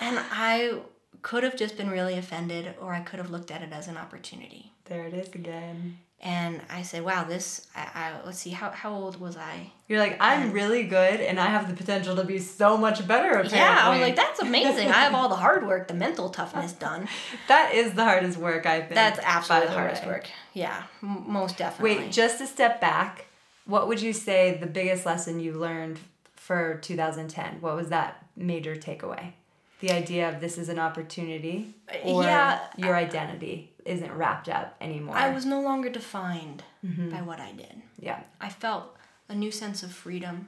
[0.00, 0.78] And I
[1.22, 3.96] could have just been really offended, or I could have looked at it as an
[3.96, 4.72] opportunity.
[4.86, 5.98] There it is again.
[6.20, 7.68] And I said, "Wow, this.
[7.76, 8.50] I, I let's see.
[8.50, 9.70] How how old was I?
[9.86, 13.28] You're like, I'm really good and I have the potential to be so much better,
[13.30, 13.58] apparently.
[13.58, 14.88] Yeah, I was like, that's amazing.
[14.88, 17.08] I have all the hard work, the mental toughness done.
[17.48, 18.94] that is the hardest work, I think.
[18.96, 20.08] That's absolutely the the hardest way.
[20.08, 20.26] work.
[20.54, 22.04] Yeah, m- most definitely.
[22.06, 23.27] Wait, just a step back.
[23.68, 25.98] What would you say the biggest lesson you learned
[26.34, 27.60] for 2010?
[27.60, 29.32] What was that major takeaway?
[29.80, 35.14] The idea of this is an opportunity or yeah, your identity isn't wrapped up anymore.
[35.16, 37.10] I was no longer defined Mm-hmm.
[37.10, 37.82] by what I did.
[37.98, 38.20] yeah.
[38.40, 38.96] I felt
[39.28, 40.46] a new sense of freedom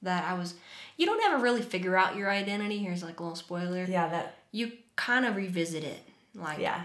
[0.00, 0.54] that I was
[0.96, 2.78] you don't ever really figure out your identity.
[2.78, 3.84] Here's like a little spoiler.
[3.84, 6.00] Yeah, that You kind of revisit it
[6.34, 6.82] like yeah.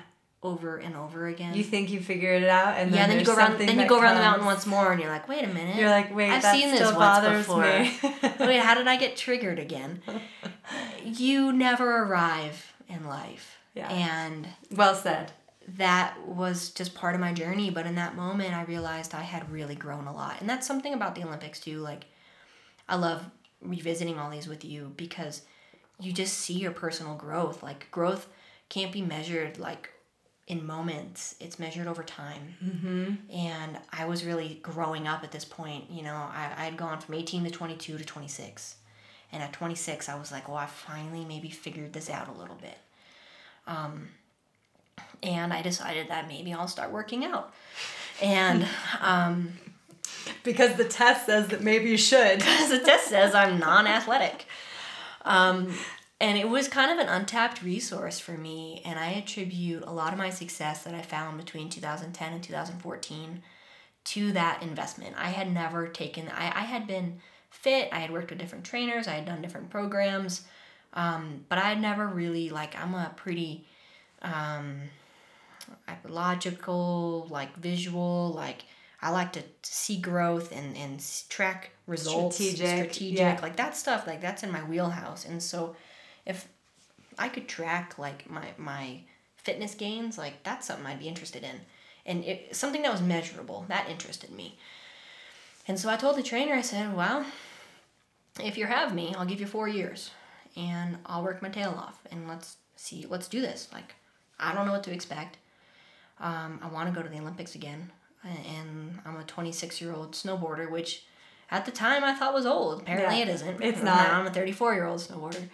[0.48, 1.54] Over and over again.
[1.54, 3.88] You think you figured it out and then yeah, then you go around then you
[3.88, 6.32] go around the mountain once more and you're like, "Wait a minute." You're like, wait,
[6.32, 7.62] I've seen this once before.
[8.48, 10.02] Wait, how did I get triggered again?
[11.06, 13.58] you never arrive in life.
[13.74, 13.90] Yeah.
[13.90, 15.32] And well said.
[15.78, 19.52] that was just part of my journey but in that moment i realized i had
[19.52, 22.06] really grown a lot and that's something about the olympics too like
[22.88, 23.24] i love
[23.62, 25.42] revisiting all these with you because
[26.00, 28.28] you just see your personal growth like growth
[28.70, 29.90] can't be measured like
[30.48, 33.14] in moments it's measured over time mm-hmm.
[33.32, 37.00] and i was really growing up at this point you know I, i had gone
[37.00, 38.76] from 18 to 22 to 26
[39.32, 42.58] and at 26 i was like well i finally maybe figured this out a little
[42.62, 42.78] bit
[45.24, 47.54] and I decided that maybe I'll start working out.
[48.22, 48.68] And
[49.02, 49.54] um,
[50.44, 52.42] Because the test says that maybe you should.
[52.44, 54.46] as the test says, I'm non-athletic.
[55.26, 55.74] Um,
[56.20, 60.14] and it was kind of an untapped resource for me, and I attribute a lot
[60.14, 63.44] of my success that I found between 2010 and 2014
[64.06, 65.16] to that investment.
[65.18, 66.30] I had never taken.
[66.30, 67.90] I, I had been fit.
[67.92, 69.08] I had worked with different trainers.
[69.08, 70.46] I had done different programs,
[70.94, 72.76] um, but I had never really like.
[72.76, 73.68] I'm a pretty
[74.24, 74.80] um,
[76.08, 78.64] logical, like visual, like
[79.02, 83.40] I like to see growth and and track results, Strategic, strategic, yeah.
[83.42, 84.08] like that stuff.
[84.08, 85.76] Like that's in my wheelhouse, and so
[86.28, 86.48] if
[87.18, 89.00] I could track like my my
[89.38, 91.62] fitness gains, like that's something I'd be interested in,
[92.06, 94.60] and it, something that was measurable that interested me.
[95.68, 97.26] And so I told the trainer, I said, "Well,
[98.40, 100.12] if you have me, I'll give you four years,
[100.56, 103.68] and I'll work my tail off, and let's see, let's do this.
[103.74, 103.96] Like,
[104.40, 105.38] I don't know what to expect.
[106.20, 107.92] Um, I want to go to the Olympics again,
[108.24, 111.04] and I'm a 26 year old snowboarder, which
[111.52, 112.82] at the time I thought was old.
[112.82, 113.62] Apparently, Yeah, it isn't.
[113.62, 114.10] it's Now not.
[114.12, 115.50] I'm a 34 year old snowboarder.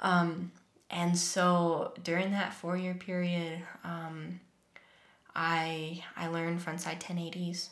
[0.00, 0.52] Um,
[0.90, 4.40] and so during that four year period, um,
[5.34, 7.68] I I learned frontside 1080s,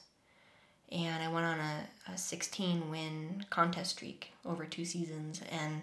[0.93, 5.83] and I went on a, a 16 win contest streak over two seasons, and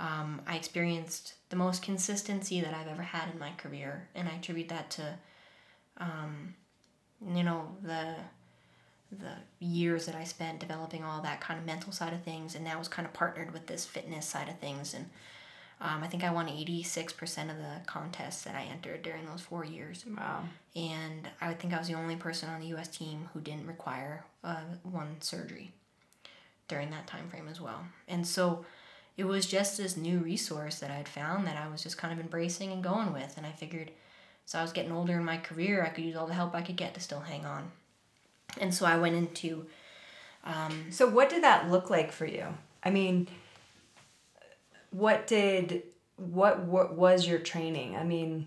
[0.00, 4.32] um, I experienced the most consistency that I've ever had in my career, and I
[4.32, 5.18] attribute that to,
[5.98, 6.54] um,
[7.34, 8.16] you know, the
[9.12, 12.66] the years that I spent developing all that kind of mental side of things, and
[12.66, 15.10] that was kind of partnered with this fitness side of things, and
[15.80, 19.24] um, I think I won eighty six percent of the contests that I entered during
[19.26, 20.04] those four years.
[20.06, 20.44] Wow.
[20.76, 22.88] And I think I was the only person on the U.S.
[22.88, 25.72] team who didn't require uh, one surgery
[26.68, 27.84] during that time frame as well.
[28.06, 28.64] And so
[29.16, 32.20] it was just this new resource that I'd found that I was just kind of
[32.20, 33.36] embracing and going with.
[33.36, 33.90] And I figured,
[34.46, 36.62] so I was getting older in my career, I could use all the help I
[36.62, 37.72] could get to still hang on.
[38.58, 39.66] And so I went into.
[40.44, 42.46] Um, so what did that look like for you?
[42.82, 43.28] I mean,
[44.90, 45.82] what did
[46.16, 47.96] what what was your training?
[47.96, 48.46] I mean,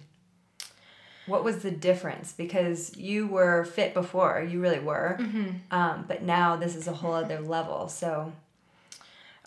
[1.26, 2.34] what was the difference?
[2.34, 5.50] Because you were fit before, you really were, mm-hmm.
[5.72, 7.88] um, but now this is a whole other level.
[7.88, 8.34] So,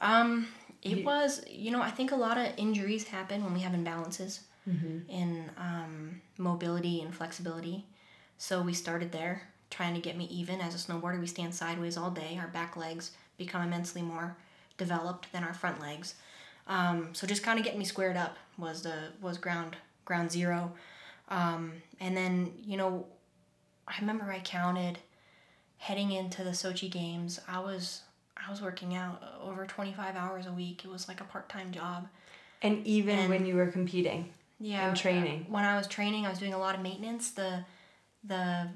[0.00, 0.48] um,
[0.82, 3.72] it you, was you know I think a lot of injuries happen when we have
[3.72, 5.08] imbalances mm-hmm.
[5.08, 7.86] in um, mobility and flexibility.
[8.38, 11.20] So we started there trying to get me even as a snowboarder.
[11.20, 12.38] We stand sideways all day.
[12.40, 14.36] Our back legs become immensely more
[14.78, 16.14] developed than our front legs.
[16.66, 20.72] Um, so just kind of getting me squared up was the was ground ground zero.
[21.28, 23.06] Um, and then you know,
[23.86, 24.98] I remember I counted
[25.78, 27.40] heading into the Sochi games.
[27.48, 28.02] I was
[28.36, 30.84] I was working out over twenty five hours a week.
[30.84, 32.08] It was like a part time job.
[32.62, 34.32] And even and, when you were competing.
[34.58, 34.88] Yeah.
[34.88, 35.46] And training.
[35.48, 37.30] When I was training, I was doing a lot of maintenance.
[37.30, 37.64] The
[38.24, 38.68] the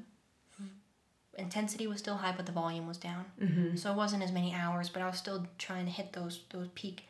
[1.39, 3.25] intensity was still high, but the volume was down.
[3.41, 3.77] Mm-hmm.
[3.77, 6.69] So it wasn't as many hours, but I was still trying to hit those those
[6.75, 7.09] peak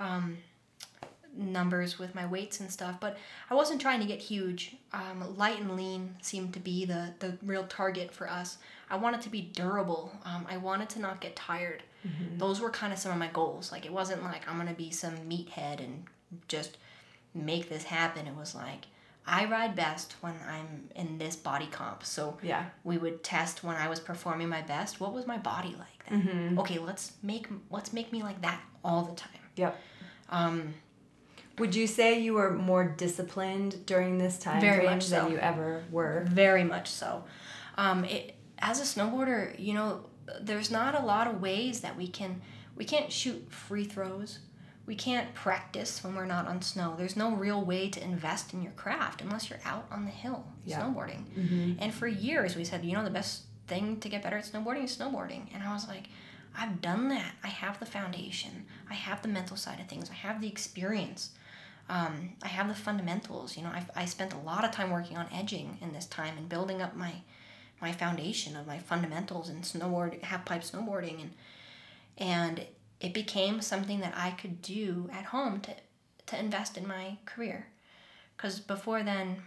[0.00, 0.38] um,
[1.36, 2.96] numbers with my weights and stuff.
[3.00, 3.18] But
[3.50, 4.76] I wasn't trying to get huge.
[4.92, 8.58] Um, light and lean seemed to be the the real target for us.
[8.90, 10.12] I wanted to be durable.
[10.24, 11.82] Um, I wanted to not get tired.
[12.06, 12.38] Mm-hmm.
[12.38, 13.72] Those were kind of some of my goals.
[13.72, 16.04] Like it wasn't like I'm gonna be some meathead and
[16.48, 16.78] just
[17.34, 18.26] make this happen.
[18.26, 18.86] It was like
[19.26, 22.04] I ride best when I'm in this body comp.
[22.04, 25.00] So yeah, we would test when I was performing my best.
[25.00, 26.22] What was my body like then?
[26.22, 26.58] Mm-hmm.
[26.60, 29.30] Okay, let's make let's make me like that all the time.
[29.56, 29.80] Yep.
[30.28, 30.74] Um,
[31.58, 35.22] would you say you were more disciplined during this time very much so.
[35.22, 36.24] than you ever were?
[36.28, 37.24] Very much so.
[37.78, 40.06] Um, it, as a snowboarder, you know,
[40.40, 42.42] there's not a lot of ways that we can
[42.76, 44.40] we can't shoot free throws
[44.86, 46.94] we can't practice when we're not on snow.
[46.96, 50.46] There's no real way to invest in your craft unless you're out on the hill
[50.64, 50.80] yeah.
[50.80, 51.24] snowboarding.
[51.36, 51.72] Mm-hmm.
[51.80, 54.84] And for years, we said, you know, the best thing to get better at snowboarding
[54.84, 55.48] is snowboarding.
[55.52, 56.04] And I was like,
[56.56, 57.34] I've done that.
[57.44, 58.66] I have the foundation.
[58.90, 60.10] I have the mental side of things.
[60.10, 61.30] I have the experience.
[61.88, 63.56] Um, I have the fundamentals.
[63.56, 66.36] You know, I've, I spent a lot of time working on edging in this time
[66.36, 67.12] and building up my
[67.78, 71.30] my foundation of my fundamentals and snowboard, half pipe snowboarding, and
[72.18, 72.66] and
[73.00, 75.74] it became something that I could do at home to,
[76.26, 77.66] to invest in my career.
[78.36, 79.42] Because before then,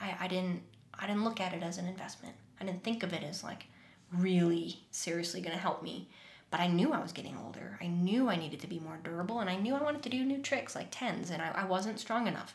[0.00, 0.62] I, I didn't
[0.98, 2.34] I didn't look at it as an investment.
[2.60, 3.66] I didn't think of it as like
[4.12, 6.08] really seriously going to help me.
[6.54, 7.76] But I knew I was getting older.
[7.82, 10.24] I knew I needed to be more durable, and I knew I wanted to do
[10.24, 12.54] new tricks like tens, and I, I wasn't strong enough.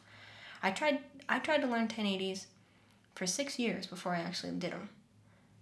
[0.63, 2.45] I tried I tried to learn 1080s
[3.13, 4.87] for six years before I actually did them,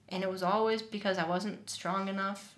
[0.09, 2.53] and it was always because I wasn't strong enough.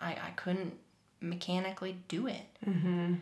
[0.00, 0.74] I, I couldn't
[1.20, 2.48] mechanically do it.
[2.68, 3.14] Mm-hmm.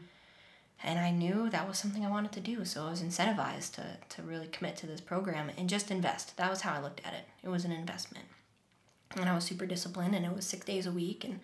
[0.83, 3.99] And I knew that was something I wanted to do, so I was incentivized to,
[4.09, 6.39] to really commit to this program and just invest.
[6.39, 7.27] That was how I looked at it.
[7.43, 8.25] It was an investment.
[9.15, 11.41] And I was super disciplined, and it was six days a week, and,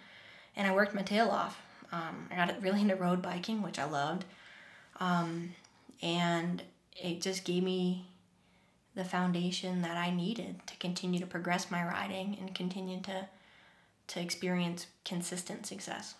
[0.56, 1.60] and I worked my tail off.
[1.92, 4.24] Um, I got really into road biking, which I loved.
[5.00, 5.54] Um,
[6.02, 6.62] and
[6.96, 8.06] it just gave me
[8.94, 13.26] the foundation that I needed to continue to progress my riding and continue to
[14.06, 16.14] to experience consistent success.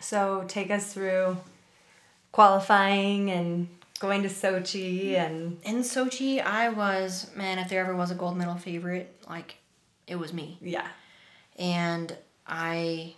[0.00, 1.36] So take us through
[2.32, 3.68] qualifying and
[4.00, 8.36] going to Sochi and in Sochi I was man if there ever was a gold
[8.36, 9.56] medal favorite like
[10.06, 10.58] it was me.
[10.60, 10.88] Yeah.
[11.58, 12.16] And
[12.46, 13.14] I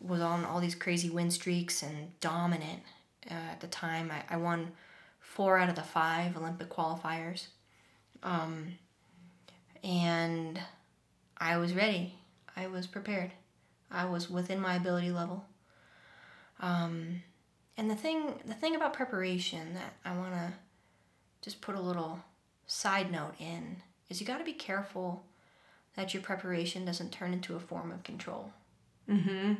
[0.00, 2.82] was on all these crazy win streaks and dominant
[3.30, 4.10] uh, at the time.
[4.10, 4.72] I, I won
[5.20, 7.46] four out of the five Olympic qualifiers.
[8.22, 8.78] Um,
[9.82, 10.60] and
[11.38, 12.14] I was ready.
[12.56, 13.32] I was prepared.
[13.90, 15.44] I was within my ability level.
[16.60, 17.22] Um,
[17.76, 20.52] and the thing, the thing about preparation that I want to
[21.42, 22.20] just put a little
[22.66, 25.24] side note in is you got to be careful
[25.96, 28.52] that your preparation doesn't turn into a form of control.
[29.10, 29.54] Mm-hmm.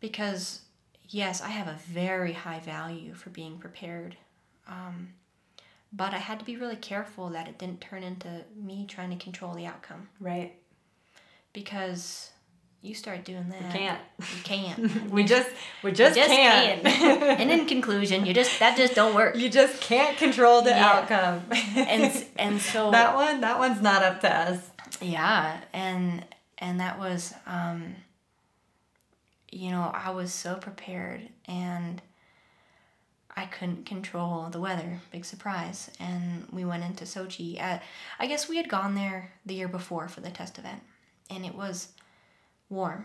[0.00, 0.60] Because
[1.08, 4.16] yes, I have a very high value for being prepared.
[4.68, 5.10] Um,
[5.92, 9.16] but I had to be really careful that it didn't turn into me trying to
[9.22, 10.08] control the outcome.
[10.20, 10.54] Right.
[11.52, 12.30] because
[12.84, 13.62] you start doing that.
[13.62, 14.00] We can't.
[14.18, 15.10] You can't.
[15.10, 15.48] we just
[15.84, 16.82] we just, just can't.
[16.82, 17.40] can't.
[17.40, 19.36] and in conclusion, you just that just don't work.
[19.36, 20.86] you just can't control the Yeah.
[20.88, 21.44] outcome.
[21.76, 24.70] And and so that one, that one's not up to us.
[25.02, 26.24] Yeah, and
[26.58, 27.96] and that was um
[29.50, 32.00] you know, I was so prepared and
[33.36, 35.00] I couldn't control the weather.
[35.10, 35.90] Big surprise.
[36.00, 37.60] And we went into Sochi.
[37.60, 37.82] At,
[38.18, 40.82] I guess we had gone there the year before for the test event
[41.30, 41.88] and it was
[42.70, 43.04] warm.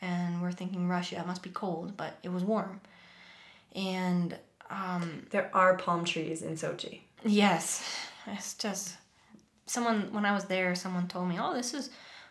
[0.00, 2.80] And we're thinking Russia, it must be cold, but it was warm.
[3.74, 4.36] And
[4.70, 7.00] um There are palm trees in Sochi.
[7.24, 7.82] Yes,
[8.28, 8.96] it's just
[9.68, 11.90] someone when I was there, someone told me, "Oh, this is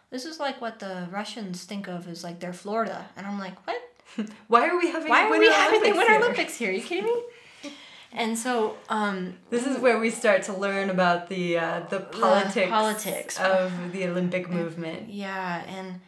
[0.09, 3.55] this is like what the Russians think of as like their Florida," and I'm like,
[3.67, 3.81] "What?
[4.47, 6.21] Why are we having Why are Winter we having the Winter here?
[6.21, 6.69] Olympics here?
[6.69, 7.21] Are you kidding me?"
[8.13, 12.69] And so, um, This is where we start to learn about the uh, the politics,
[12.69, 13.39] politics.
[13.39, 15.09] of the Olympic movement.
[15.09, 15.99] yeah, and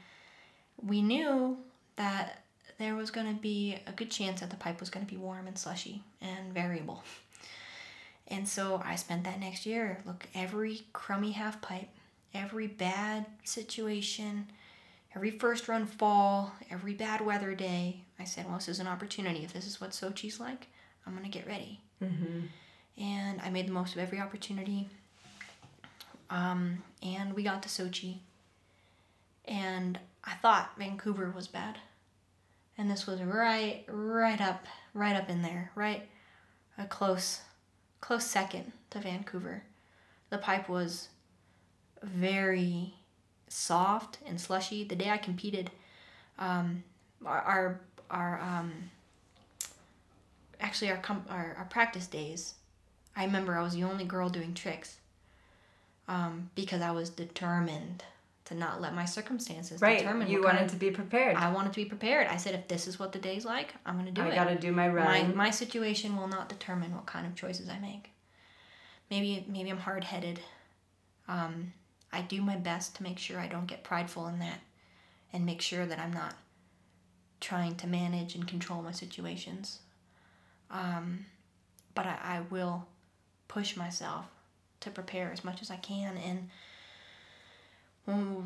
[0.82, 1.58] we knew
[1.98, 2.42] that
[2.78, 5.18] there was going to be a good chance that the pipe was going to be
[5.18, 7.04] warm and slushy and variable.
[8.30, 10.00] And so I spent that next year.
[10.06, 11.90] Look, every crummy half pipe,
[12.34, 14.48] every bad situation,
[15.16, 19.44] every first run fall, every bad weather day, I said, well, this is an opportunity.
[19.44, 20.68] If this is what Sochi's like,
[21.06, 21.80] I'm going to get ready.
[22.04, 22.42] Mm-hmm.
[23.02, 24.90] And I made the most of every opportunity.
[26.30, 28.18] Um, and we got to Sochi.
[29.46, 31.78] And I thought Vancouver was bad.
[32.78, 36.08] And this was right, right up, right up in there, right
[36.78, 37.42] a close,
[38.02, 39.64] close second to Vancouver.
[40.30, 41.10] The pipe was
[42.04, 42.94] very
[43.48, 44.84] soft and slushy.
[44.84, 45.72] The day I competed,
[46.38, 46.84] um,
[47.26, 47.80] our our,
[48.10, 48.72] our um,
[50.60, 52.56] actually our, com- our our practice days,
[53.16, 54.98] I remember I was the only girl doing tricks.
[56.08, 58.04] Um, because I was determined
[58.50, 61.38] to not let my circumstances Right, determine you wanted of- to be prepared.
[61.38, 62.28] I wanted to be prepared.
[62.28, 64.32] I said, if this is what the day's like, I'm gonna do I it.
[64.34, 65.36] I gotta do my my run.
[65.36, 68.10] my situation will not determine what kind of choices I make.
[69.12, 70.40] Maybe maybe I'm hard headed.
[71.28, 71.74] Um,
[72.12, 74.60] I do my best to make sure I don't get prideful in that,
[75.32, 76.34] and make sure that I'm not
[77.40, 79.80] trying to manage and control my situations.
[80.72, 81.26] Um,
[81.94, 82.88] but I, I will
[83.48, 84.26] push myself
[84.80, 86.18] to prepare as much as I can.
[86.18, 86.50] And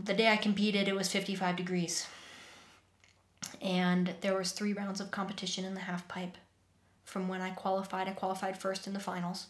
[0.04, 2.08] the day I competed, it was 55 degrees.
[3.62, 6.38] And there was three rounds of competition in the half pipe.
[7.06, 9.48] From when i qualified i qualified first in the finals.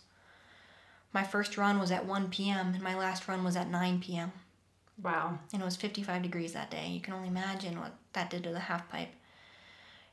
[1.14, 4.34] My first run was at 1 p.m and my last run was at 9 p.m
[5.02, 5.38] wow.
[5.52, 6.90] and it was 55 degrees that day.
[6.90, 9.10] You can only imagine what that did to the half pipe.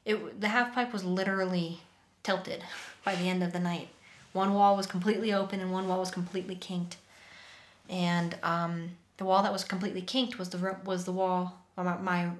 [0.04, 1.80] It the half pipe was literally
[2.22, 2.62] tilted
[3.04, 3.88] by the end of the night.
[4.32, 6.96] One wall was completely open and one wall was completely kinked.
[7.88, 8.90] And um,
[9.20, 12.30] the wall that was completely kinked was the was the wall my, my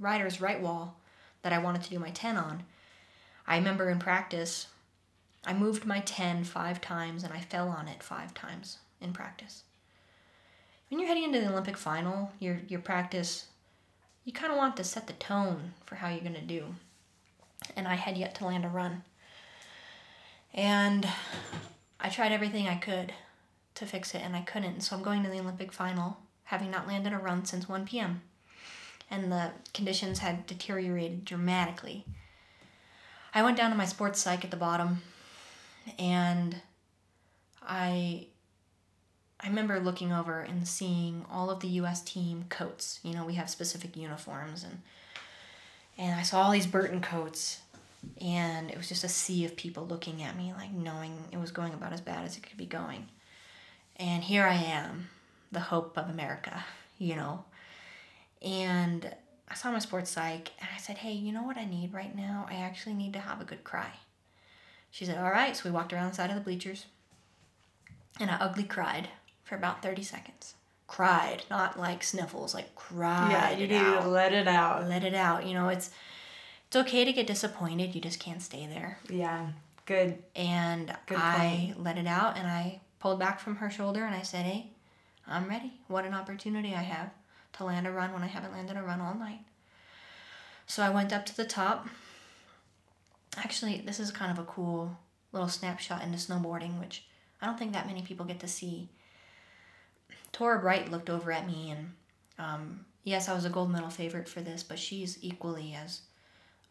[0.00, 0.96] rider's right wall
[1.42, 2.64] that I wanted to do my 10 on.
[3.46, 4.66] I remember in practice,
[5.46, 9.62] I moved my 10 five times and I fell on it five times in practice.
[10.88, 13.46] When you're heading into the Olympic final, your, your practice,
[14.24, 16.74] you kind of want to set the tone for how you're going to do.
[17.76, 19.04] And I had yet to land a run.
[20.52, 21.06] And
[22.00, 23.12] I tried everything I could
[23.76, 24.80] to fix it and I couldn't.
[24.80, 26.18] So I'm going to the Olympic final
[26.54, 28.22] having not landed a run since 1 p.m
[29.10, 32.04] and the conditions had deteriorated dramatically.
[33.34, 35.02] I went down to my sports psych at the bottom
[35.98, 36.56] and
[37.62, 38.28] I
[39.40, 43.00] I remember looking over and seeing all of the US team coats.
[43.02, 44.80] You know, we have specific uniforms and
[45.98, 47.60] and I saw all these Burton coats
[48.20, 51.50] and it was just a sea of people looking at me like knowing it was
[51.50, 53.08] going about as bad as it could be going.
[53.96, 55.08] And here I am,
[55.54, 56.64] the hope of America,
[56.98, 57.44] you know.
[58.42, 59.14] And
[59.48, 62.14] I saw my sports psych and I said, Hey, you know what I need right
[62.14, 62.46] now?
[62.50, 63.92] I actually need to have a good cry.
[64.90, 65.56] She said, All right.
[65.56, 66.86] So we walked around the side of the bleachers
[68.20, 69.08] and I ugly cried
[69.44, 70.54] for about 30 seconds.
[70.86, 73.30] Cried, not like sniffles, like cried.
[73.30, 74.08] yeah, you to out.
[74.08, 74.86] let it out.
[74.86, 75.46] let it out.
[75.46, 75.90] You know, it's
[76.66, 77.94] it's okay to get disappointed.
[77.94, 78.98] You just can't stay there.
[79.08, 79.48] Yeah,
[79.86, 80.18] good.
[80.36, 84.22] And Good I let it out and I pulled back from her shoulder and I
[84.22, 84.70] said, Hey,
[85.26, 85.72] I'm ready.
[85.88, 87.10] What an opportunity I have
[87.54, 89.40] to land a run when I haven't landed a run all night.
[90.66, 91.88] So I went up to the top.
[93.36, 94.96] Actually, this is kind of a cool
[95.32, 97.04] little snapshot into snowboarding, which
[97.40, 98.88] I don't think that many people get to see.
[100.32, 101.92] Torah Bright looked over at me, and
[102.38, 106.02] um, yes, I was a gold medal favorite for this, but she's equally as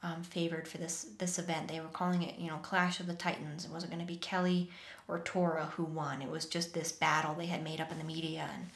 [0.01, 1.67] um, favored for this this event.
[1.69, 3.65] They were calling it, you know, Clash of the Titans.
[3.65, 4.69] It wasn't going to be Kelly
[5.07, 6.21] or Torah who won.
[6.21, 8.49] It was just this battle they had made up in the media.
[8.53, 8.69] And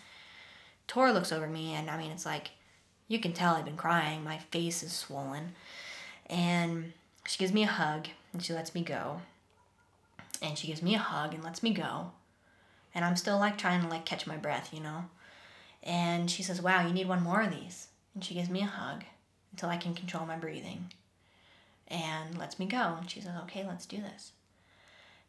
[0.88, 2.52] Torah looks over me, and I mean, it's like
[3.08, 4.24] you can tell I've been crying.
[4.24, 5.54] My face is swollen.
[6.30, 6.94] And
[7.26, 9.22] she gives me a hug and she lets me go.
[10.42, 12.12] And she gives me a hug and lets me go.
[12.94, 15.06] And I'm still like trying to like catch my breath, you know?
[15.84, 17.88] And she says, Wow, you need one more of these.
[18.14, 19.04] And she gives me a hug
[19.52, 20.92] until I can control my breathing
[21.88, 22.98] and lets me go.
[23.00, 24.34] And she says, Okay, let's do this.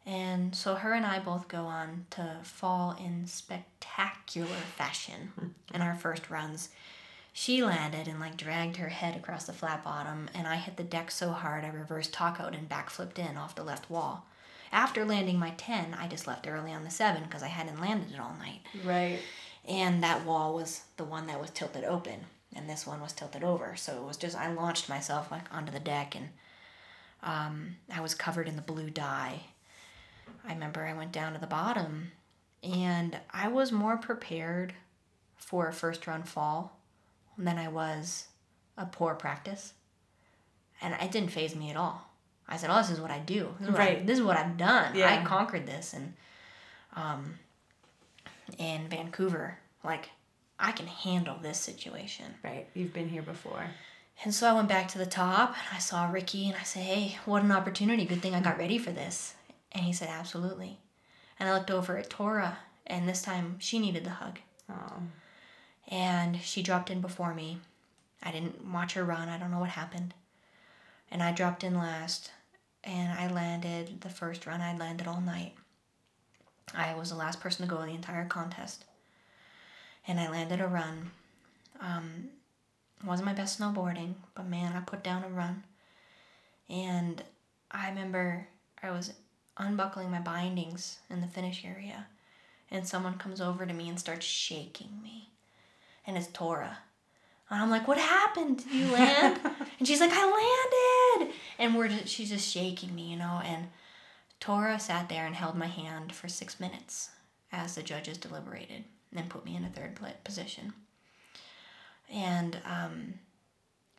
[0.09, 5.93] And so her and I both go on to fall in spectacular fashion in our
[5.93, 6.69] first runs.
[7.31, 10.83] She landed and like dragged her head across the flat bottom, and I hit the
[10.83, 14.25] deck so hard I reversed talk out and backflipped in off the left wall.
[14.71, 18.11] After landing my 10, I just left early on the 7 because I hadn't landed
[18.11, 18.61] it all night.
[18.83, 19.19] Right.
[19.67, 22.21] And that wall was the one that was tilted open,
[22.55, 23.75] and this one was tilted over.
[23.75, 26.29] So it was just, I launched myself like onto the deck, and
[27.21, 29.41] um, I was covered in the blue dye.
[30.47, 32.11] I remember I went down to the bottom,
[32.63, 34.73] and I was more prepared
[35.35, 36.77] for a first run fall
[37.37, 38.27] than I was
[38.77, 39.73] a poor practice.
[40.81, 42.09] And it didn't phase me at all.
[42.47, 43.53] I said, "Oh, this is what I do.
[43.59, 44.95] This is what, I, this is what I've done.
[44.95, 45.13] Yeah.
[45.13, 46.13] I conquered this." And
[46.95, 47.39] um,
[48.57, 50.09] in Vancouver, like
[50.59, 52.25] I can handle this situation.
[52.43, 52.67] Right.
[52.73, 53.63] You've been here before.
[54.23, 56.83] And so I went back to the top and I saw Ricky and I said,
[56.83, 58.05] Hey, what an opportunity.
[58.05, 59.35] Good thing I got ready for this.
[59.71, 60.77] And he said, Absolutely.
[61.39, 64.39] And I looked over at Torah and this time she needed the hug.
[64.69, 65.03] Oh.
[65.87, 67.59] And she dropped in before me.
[68.21, 69.29] I didn't watch her run.
[69.29, 70.13] I don't know what happened.
[71.09, 72.31] And I dropped in last
[72.83, 75.53] and I landed the first run I'd landed all night.
[76.73, 78.85] I was the last person to go the entire contest.
[80.07, 81.11] And I landed a run.
[81.81, 82.29] Um,
[83.05, 85.63] wasn't my best snowboarding, but man, I put down a run.
[86.69, 87.23] And
[87.71, 88.47] I remember
[88.83, 89.13] I was
[89.59, 92.07] unbuckling my bindings in the finish area,
[92.71, 95.29] and someone comes over to me and starts shaking me.
[96.07, 96.79] And it's Torah.
[97.49, 98.63] And I'm like, what happened?
[98.63, 99.39] Did you land?
[99.79, 101.35] and she's like, I landed.
[101.57, 103.41] And we're just, she's just shaking me, you know.
[103.43, 103.67] And
[104.39, 107.09] Torah sat there and held my hand for six minutes
[107.51, 108.83] as the judges deliberated
[109.15, 110.73] and put me in a third position.
[112.11, 113.15] And um,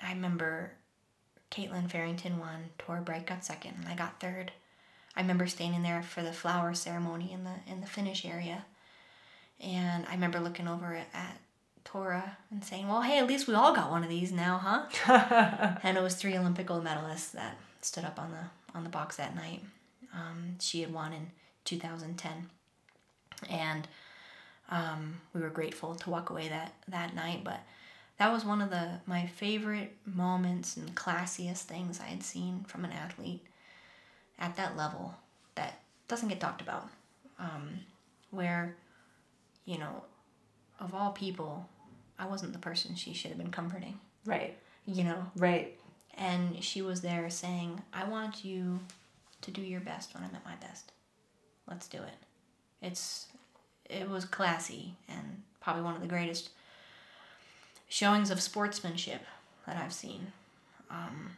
[0.03, 0.73] I remember
[1.51, 4.53] Kaitlyn Farrington won, Torah Bright got second, and I got third.
[5.17, 8.65] I remember standing there for the flower ceremony in the in the finish area,
[9.61, 11.41] and I remember looking over at, at
[11.85, 15.77] Torah and saying, "Well, hey, at least we all got one of these now, huh?"
[15.83, 19.17] and it was three Olympic gold medalists that stood up on the on the box
[19.17, 19.63] that night.
[20.15, 21.31] Um, she had won in
[21.65, 22.51] 2010,
[23.49, 23.89] and
[24.71, 27.43] um, we were grateful to walk away that that night.
[27.43, 27.61] But
[28.19, 32.85] that was one of the my favorite moments and classiest things I had seen from
[32.85, 33.45] an athlete
[34.41, 35.15] at that level
[35.55, 36.89] that doesn't get talked about.
[37.39, 37.81] Um,
[38.31, 38.77] where,
[39.65, 40.03] you know,
[40.79, 41.69] of all people,
[42.19, 43.99] I wasn't the person she should have been comforting.
[44.25, 44.57] Right.
[44.87, 45.79] You know, Right.
[46.15, 48.81] and she was there saying, I want you
[49.43, 50.93] to do your best when I'm at my best.
[51.69, 52.15] Let's do it.
[52.83, 53.27] It's
[53.89, 56.51] it was classy and probably one of the greatest
[57.89, 59.23] showings of sportsmanship
[59.67, 60.33] that I've seen.
[60.91, 61.31] Um,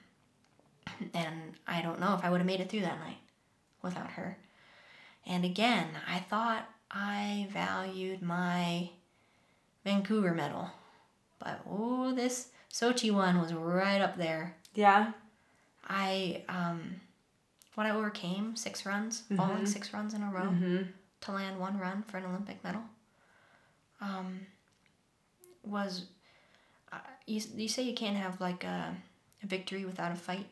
[1.15, 3.19] and I don't know if I would have made it through that night
[3.83, 4.37] without her.
[5.27, 8.91] And again, I thought I valued my
[9.85, 10.71] Vancouver medal.
[11.39, 14.57] But oh, this Sochi one was right up there.
[14.75, 15.13] Yeah.
[15.89, 17.01] I um
[17.75, 20.83] what I overcame six runs, falling six runs in a row Mm-hmm.
[21.23, 22.83] to land one run for an Olympic medal.
[24.01, 24.41] Um,
[25.65, 26.05] was
[26.93, 28.95] uh, you, you say you can't have like a,
[29.43, 30.47] a victory without a fight?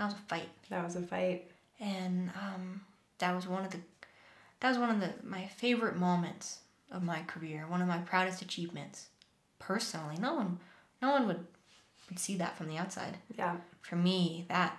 [0.00, 1.50] That was a fight, That was a fight.
[1.78, 2.80] and um,
[3.18, 3.76] that was one of the
[4.60, 6.60] that was one of the my favorite moments
[6.90, 7.66] of my career.
[7.68, 9.08] One of my proudest achievements,
[9.58, 10.16] personally.
[10.18, 10.58] No one,
[11.02, 11.46] no one would
[12.08, 13.56] would see that from the outside Yeah.
[13.82, 14.74] for me, that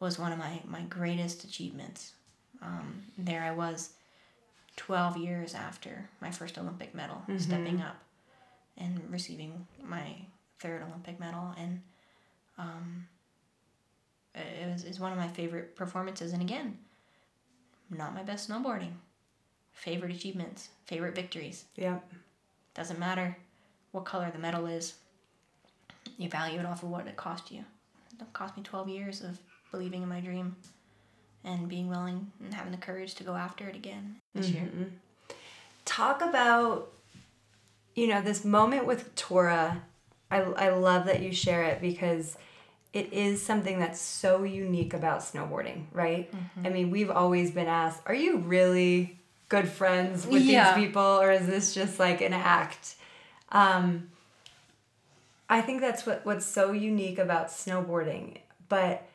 [0.00, 2.14] was one of my, my greatest achievements.
[2.62, 3.90] Um, there I was
[4.76, 7.96] 12 years after my first Olympic medal, stepping up
[8.78, 10.16] and receiving my
[10.60, 11.54] third Olympic medal.
[11.58, 11.82] And
[12.58, 13.06] um,
[14.76, 16.32] was, is one of my favorite performances.
[16.32, 16.78] And again,
[17.90, 18.92] not my best snowboarding.
[19.72, 21.64] Favorite achievements, favorite victories.
[21.76, 21.98] Yeah.
[22.74, 23.36] Doesn't matter
[23.92, 24.94] what color the medal is.
[26.18, 27.64] You value it off of what it cost you.
[28.20, 29.38] It cost me 12 years of
[29.70, 30.56] believing in my dream
[31.44, 34.62] and being willing and having the courage to go after it again this year.
[34.62, 34.84] Mm-hmm.
[35.84, 36.92] Talk about,
[37.94, 39.82] you know, this moment with Torah.
[40.30, 42.36] I, I love that you share it because
[42.96, 46.32] it is something that's so unique about snowboarding, right?
[46.64, 49.18] I mean, we've always been asked, are you really
[49.50, 50.74] good friends with Yeah.
[50.74, 52.94] these people or is this just like an act?
[53.52, 54.08] Um,
[55.50, 58.38] I think that's what what's so unique about snowboarding,
[58.70, 59.06] but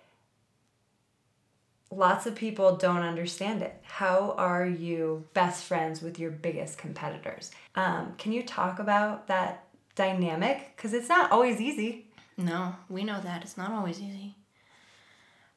[1.89, 3.73] lots of people don't understand it.
[3.83, 7.49] How are you best friends with your biggest competitors?
[7.73, 10.71] Um, can you talk about that dynamic?
[10.75, 12.10] Because it's not always easy.
[12.41, 14.35] No, we know that it's not always easy.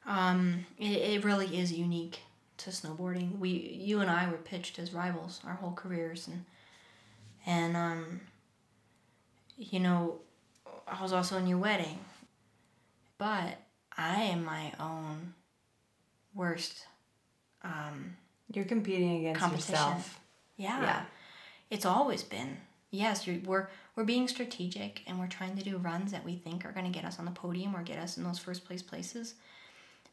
[0.05, 2.19] Um, it, it really is unique
[2.57, 3.39] to snowboarding.
[3.39, 6.45] We, you and I, were pitched as rivals our whole careers, and
[7.45, 8.21] and um,
[9.57, 10.19] you know,
[10.87, 11.97] I was also in your wedding,
[13.17, 13.57] but
[13.97, 15.33] I am my own
[16.33, 16.85] worst.
[17.63, 18.15] Um,
[18.53, 19.73] You're competing against Competition.
[19.73, 20.19] yourself.
[20.57, 21.01] yeah, Yeah.
[21.71, 22.57] it's always been.
[22.91, 26.65] Yes, you're, we're we're being strategic and we're trying to do runs that we think
[26.65, 28.81] are going to get us on the podium or get us in those first place
[28.81, 29.35] places.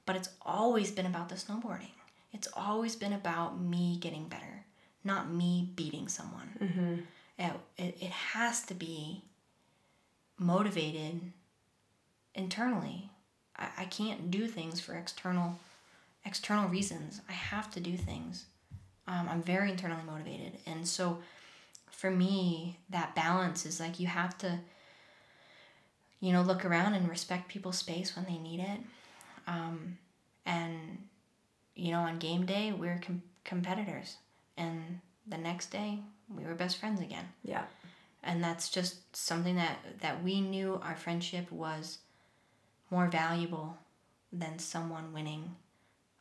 [0.07, 1.91] But it's always been about the snowboarding.
[2.33, 4.65] It's always been about me getting better,
[5.05, 6.51] not me beating someone.
[6.61, 6.95] Mm-hmm.
[7.39, 9.23] It, it, it has to be
[10.39, 11.21] motivated
[12.35, 13.11] internally.
[13.57, 15.59] I, I can't do things for external
[16.25, 17.21] external reasons.
[17.29, 18.47] I have to do things.
[19.09, 21.19] Um, I'm very internally motivated, and so
[22.03, 24.59] for me, that balance is like you have to,
[26.19, 28.81] you know, look around and respect people's space when they need it,
[29.47, 29.97] um,
[30.45, 30.99] and
[31.77, 34.17] you know, on game day we're com- competitors,
[34.57, 34.99] and
[35.29, 36.01] the next day
[36.37, 37.27] we were best friends again.
[37.45, 37.67] Yeah.
[38.25, 41.99] and that's just something that that we knew our friendship was
[42.91, 43.77] more valuable
[44.33, 45.55] than someone winning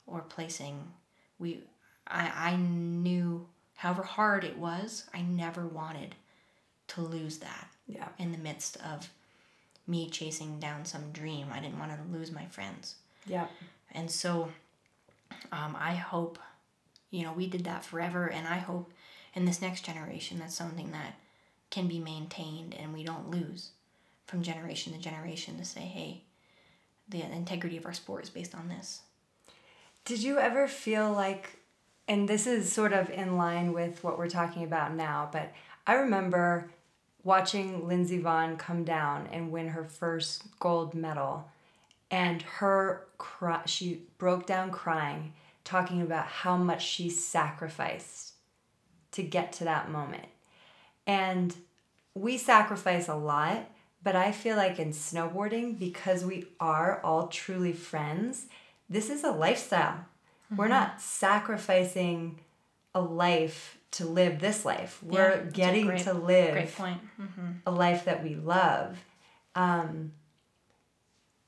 [0.06, 0.78] or placing.
[1.40, 1.64] We
[2.08, 3.48] i i knew
[3.82, 6.16] however hard it was i never wanted
[6.88, 8.08] to lose that Yeah.
[8.18, 9.10] in the midst of
[9.88, 12.96] me chasing down some dream i didn't want to lose my friends
[13.26, 13.48] Yeah.
[13.92, 14.50] and so
[15.52, 16.38] um, I hope,
[17.10, 18.28] you know, we did that forever.
[18.30, 18.92] And I hope
[19.34, 21.16] in this next generation, that's something that
[21.70, 23.72] can be maintained and we don't lose
[24.28, 26.22] from generation to generation to say, hey,
[27.10, 29.02] the integrity of our sport is based on this.
[30.06, 31.60] Did you ever feel like,
[32.08, 35.54] and this is sort of in line with what we're talking about now, but
[35.88, 36.70] I remember
[37.24, 41.50] watching Lindsey Vonn come down and win her first gold medal,
[42.10, 45.34] and her cry, she broke down crying,
[45.64, 48.34] talking about how much she sacrificed
[49.12, 50.26] to get to that moment.
[51.08, 51.56] And
[52.14, 53.70] we sacrifice a lot,
[54.04, 58.48] but I feel like in snowboarding, because we are all truly friends,
[58.90, 60.06] this is a lifestyle.
[60.56, 62.40] We're not sacrificing
[62.94, 65.00] a life to live this life.
[65.04, 67.00] Yeah, We're getting great- to live Great point.
[67.20, 67.48] Mm-hmm.
[67.66, 68.98] a life that we love.
[69.56, 70.14] Um,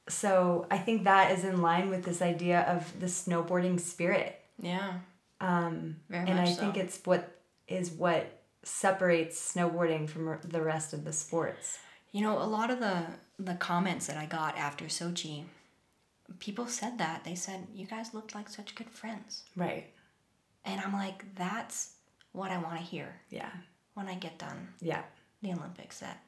[0.10, 4.40] so I think that is in line with this idea of the snowboarding spirit.
[4.62, 4.96] Yeah,
[5.40, 6.60] Um, very and I so.
[6.62, 11.80] think it's what is what separates snowboarding from the rest of the sports.
[12.12, 13.04] You know, a lot of the
[13.40, 15.46] the comments that I got after Sochi,
[16.40, 17.24] people said that.
[17.24, 19.92] They said, "You guys looked like such good friends." Right.
[20.66, 21.94] And I'm like, "That's
[22.32, 23.50] what I want to hear Yeah.
[23.94, 25.04] when I get done Yeah.
[25.42, 26.20] the Olympics that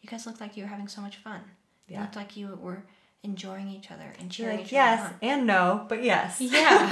[0.00, 1.40] you guys looked like you were having so much fun.
[1.88, 2.02] You Yeah.
[2.02, 2.84] looked like you were
[3.24, 5.18] enjoying each other and cheering like, each yes other on.
[5.22, 6.40] and no, but yes.
[6.40, 6.86] Yeah.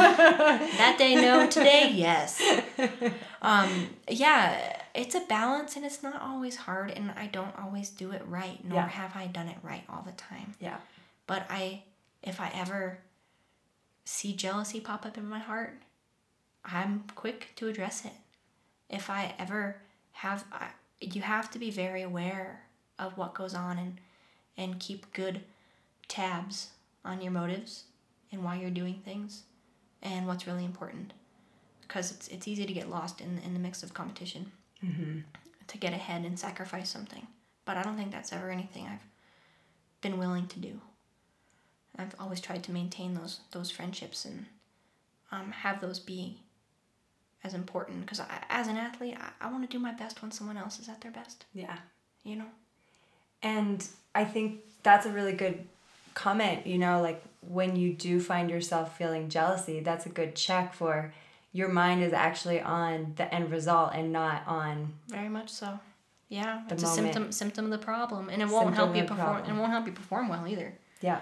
[0.78, 2.42] that day no, today yes.
[3.42, 8.10] Um, yeah, it's a balance and it's not always hard and I don't always do
[8.10, 8.88] it right, nor Yeah.
[8.88, 10.54] have I done it right all the time.
[10.58, 10.78] Yeah.
[11.28, 11.84] But I
[12.26, 12.98] if I ever
[14.04, 15.80] see jealousy pop up in my heart,
[16.64, 18.12] I'm quick to address it.
[18.90, 19.76] If I ever
[20.12, 20.68] have I,
[21.00, 22.62] you have to be very aware
[22.98, 23.98] of what goes on and
[24.58, 25.40] and keep good
[26.08, 26.68] tabs
[27.04, 27.84] on your motives
[28.32, 29.42] and why you're doing things
[30.02, 31.12] and what's really important
[31.82, 34.50] because it's it's easy to get lost in in the mix of competition
[34.84, 35.20] Mm-hmm.
[35.68, 37.26] to get ahead and sacrifice something
[37.64, 39.06] but i don't think that's ever anything i've
[40.02, 40.78] been willing to do
[41.98, 44.46] i've always tried to maintain those those friendships and
[45.32, 46.38] um, have those be
[47.44, 50.56] as important because as an athlete I, I want to do my best when someone
[50.56, 51.76] else is at their best Yeah.
[52.24, 52.46] you know
[53.42, 55.64] And I think that's a really good
[56.14, 60.72] comment, you know, like when you do find yourself feeling jealousy, that's a good check
[60.72, 61.12] for
[61.52, 65.78] your mind is actually on the end result and not on Very much so.
[66.28, 67.04] Yeah, The it's a moment.
[67.14, 69.18] symptom symptom of the problem, and it won't help you perform.
[69.42, 69.50] problem.
[69.56, 70.72] It won't help you perform well either.
[71.00, 71.20] yeah.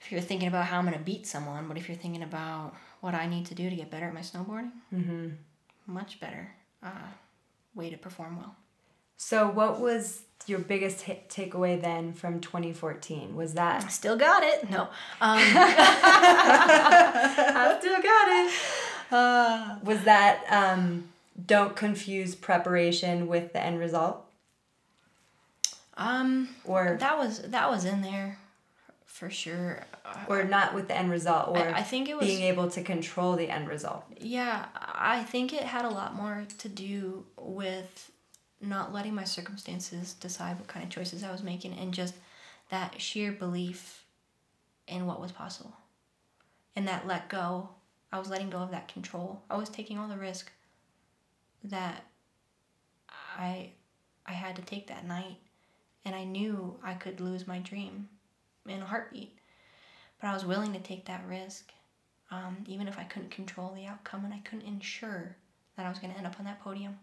[0.00, 3.14] If you're thinking about how I'm gonna beat someone, but if you're thinking about what
[3.14, 5.28] I need to do to get better at my snowboarding, Mm-hmm.
[5.86, 6.50] much better
[6.82, 7.08] uh,
[7.74, 8.54] way to perform well.
[9.16, 13.34] So what was your biggest hit takeaway then from 2014?
[13.34, 14.70] Was that I still got it.
[14.70, 14.88] No, um,
[16.40, 18.52] I still got it.
[19.10, 21.08] Uh, was that um,
[21.46, 24.24] don't confuse preparation with the end result?
[25.96, 28.38] Um, or that was that was in there,
[29.18, 29.84] for sure.
[30.04, 32.70] Uh, or not with the end result, or I, I think it was being able
[32.70, 34.04] to control the end result.
[34.16, 38.12] Yeah, I think it had a lot more to do with
[38.60, 42.14] not letting my circumstances decide what kind of choices I was making and just
[42.70, 44.04] that sheer belief
[44.86, 45.76] in what was possible.
[46.76, 47.70] And that let go.
[48.12, 49.42] I was letting go of that control.
[49.50, 50.50] I was taking all the risk
[51.64, 52.04] that
[53.36, 53.70] I
[54.24, 55.38] I had to take that night
[56.04, 58.08] and I knew I could lose my dream
[58.74, 59.38] in a heartbeat.
[60.20, 61.72] But I was willing to take that risk
[62.30, 65.36] um, even if I couldn't control the outcome and I couldn't ensure
[65.76, 66.98] that I was going to end up on that podium,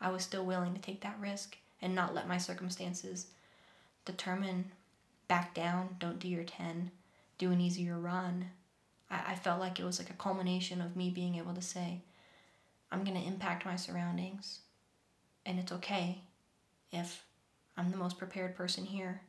[0.00, 3.26] I was still willing to take that risk and not let my circumstances
[4.04, 4.72] determine
[5.28, 6.90] back down, don't do your 10,
[7.36, 8.46] do an easier run.
[9.10, 12.00] I, I felt like it was like a culmination of me being able to say,
[12.90, 14.60] I'm going to impact my surroundings,
[15.44, 16.22] and it's okay
[16.90, 17.22] if
[17.76, 19.20] I'm the most prepared person here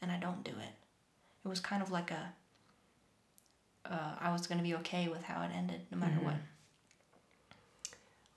[0.00, 0.81] and I don't do it.
[1.44, 2.32] It was kind of like a
[3.84, 6.36] uh, I was going to be okay with how it ended, no matter what.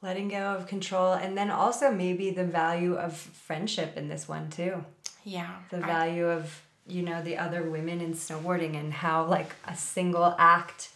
[0.01, 4.49] Letting go of control, and then also maybe the value of friendship in this one
[4.49, 4.83] too.
[5.23, 5.55] Yeah.
[5.69, 9.75] The I- value of you know the other women in snowboarding and how like a
[9.75, 10.89] single act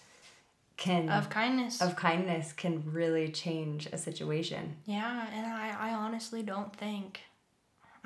[0.77, 1.81] can of kindness.
[1.81, 4.75] of kindness can really change a situation.
[4.85, 7.21] yeah, and I, I honestly don't think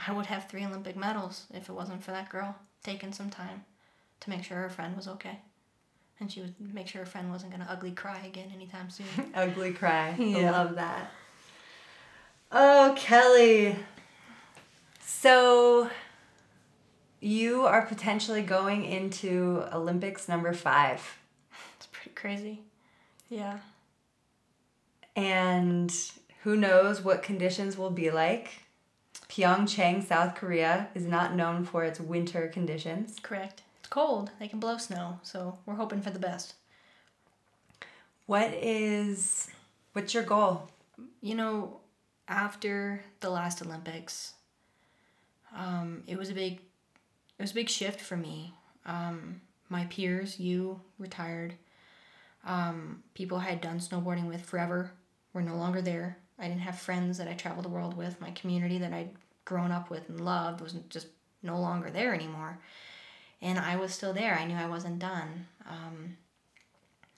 [0.08, 3.64] I would have three Olympic medals if it wasn't for that girl taking some time
[4.24, 5.40] to make sure her friend was okay.
[6.20, 9.06] And she would make sure her friend wasn't going to ugly cry again anytime soon.
[9.36, 10.16] Ugly cry.
[10.18, 11.12] I love that.
[12.52, 13.76] Oh, Kelly.
[15.02, 15.90] So
[17.20, 21.18] you are potentially going into Olympics number five.
[21.76, 22.62] it's pretty crazy.
[23.30, 23.58] Yeah.
[25.16, 25.94] And
[26.44, 28.62] who knows what conditions will be like.
[29.28, 33.18] Pyeongchang, South Korea, is not known for its winter conditions.
[33.22, 33.64] Correct.
[33.94, 34.32] Cold.
[34.40, 36.56] They can blow snow, so we're hoping for the best.
[38.26, 39.52] What is,
[39.91, 40.68] what's your goal?
[41.22, 41.80] You know,
[42.28, 44.34] after the last Olympics,
[45.56, 48.56] um, it was a big, it was a big shift for me.
[48.88, 51.53] Um, my peers, you retired.
[52.48, 54.90] Um, people I had done snowboarding with forever
[55.34, 56.18] were no longer there.
[56.40, 58.20] I didn't have friends that I traveled the world with.
[58.20, 59.11] My community that I'd
[59.45, 61.10] grown up with and loved was just
[61.44, 62.57] no longer there anymore.
[63.44, 64.34] And I was still there.
[64.34, 65.48] I knew I wasn't done.
[65.70, 66.18] Um,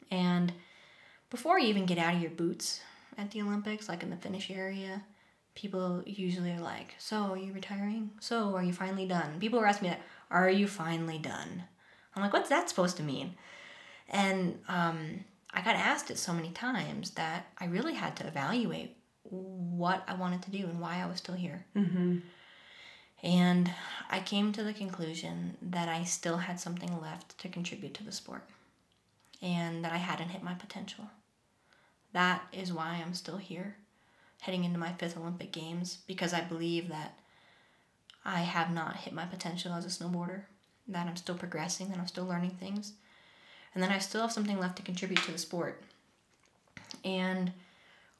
[0.10, 0.52] and
[1.30, 2.82] before you even get out of your boots
[3.18, 5.04] at the Olympics, like in the finish area,
[5.54, 8.10] people usually are like, So, are you retiring?
[8.20, 9.40] So, are you finally done?
[9.40, 11.64] People are asking me that, Are you finally done?
[12.16, 13.36] I'm like, What's that supposed to mean?
[14.10, 18.98] And um, I got asked it so many times that I really had to evaluate
[19.24, 21.66] what I wanted to do and why I was still here.
[21.76, 22.18] Mm-hmm.
[23.24, 23.72] And
[24.10, 28.12] I came to the conclusion that I still had something left to contribute to the
[28.12, 28.44] sport
[29.42, 31.06] and that I hadn't hit my potential.
[32.14, 33.76] That is why I'm still here,
[34.42, 37.18] heading into my fifth Olympic Games, because I believe that
[38.24, 40.44] I have not hit my potential as a snowboarder,
[40.88, 42.94] that I'm still progressing, that I'm still learning things,
[43.74, 45.84] and that I still have something left to contribute to the sport.
[47.04, 47.52] And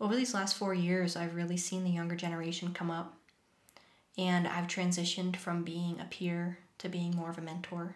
[0.02, 3.16] over these last four years, I've really seen the younger generation come up
[4.18, 7.96] and I've transitioned from being a peer to being more of a mentor.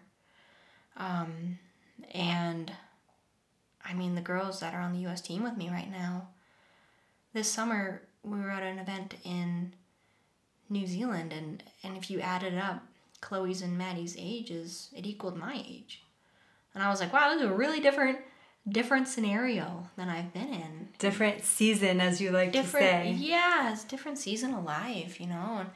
[0.97, 1.59] Um,
[2.13, 2.71] and
[3.85, 6.27] I mean, the girls that are on the US team with me right now,
[7.33, 9.73] this summer we were at an event in
[10.69, 12.83] New Zealand, and, and if you added up
[13.21, 16.03] Chloe's and Maddie's ages, it equaled my age.
[16.73, 18.19] And I was like, wow, this is a really different
[18.67, 23.11] different scenario than I've been in Different season, as you like different to say.
[23.13, 25.69] yeah it's different season of life you know and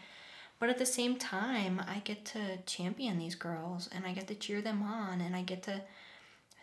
[0.64, 4.34] but at the same time i get to champion these girls and i get to
[4.34, 5.82] cheer them on and i get to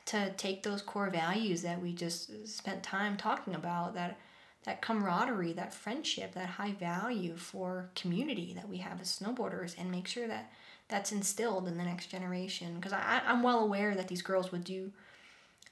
[0.06, 4.16] to take those core values that we just spent time talking about that
[4.64, 9.90] that camaraderie that friendship that high value for community that we have as snowboarders and
[9.90, 10.51] make sure that
[10.89, 12.77] that's instilled in the next generation.
[12.77, 14.90] Because I, i'm well aware that these girls would do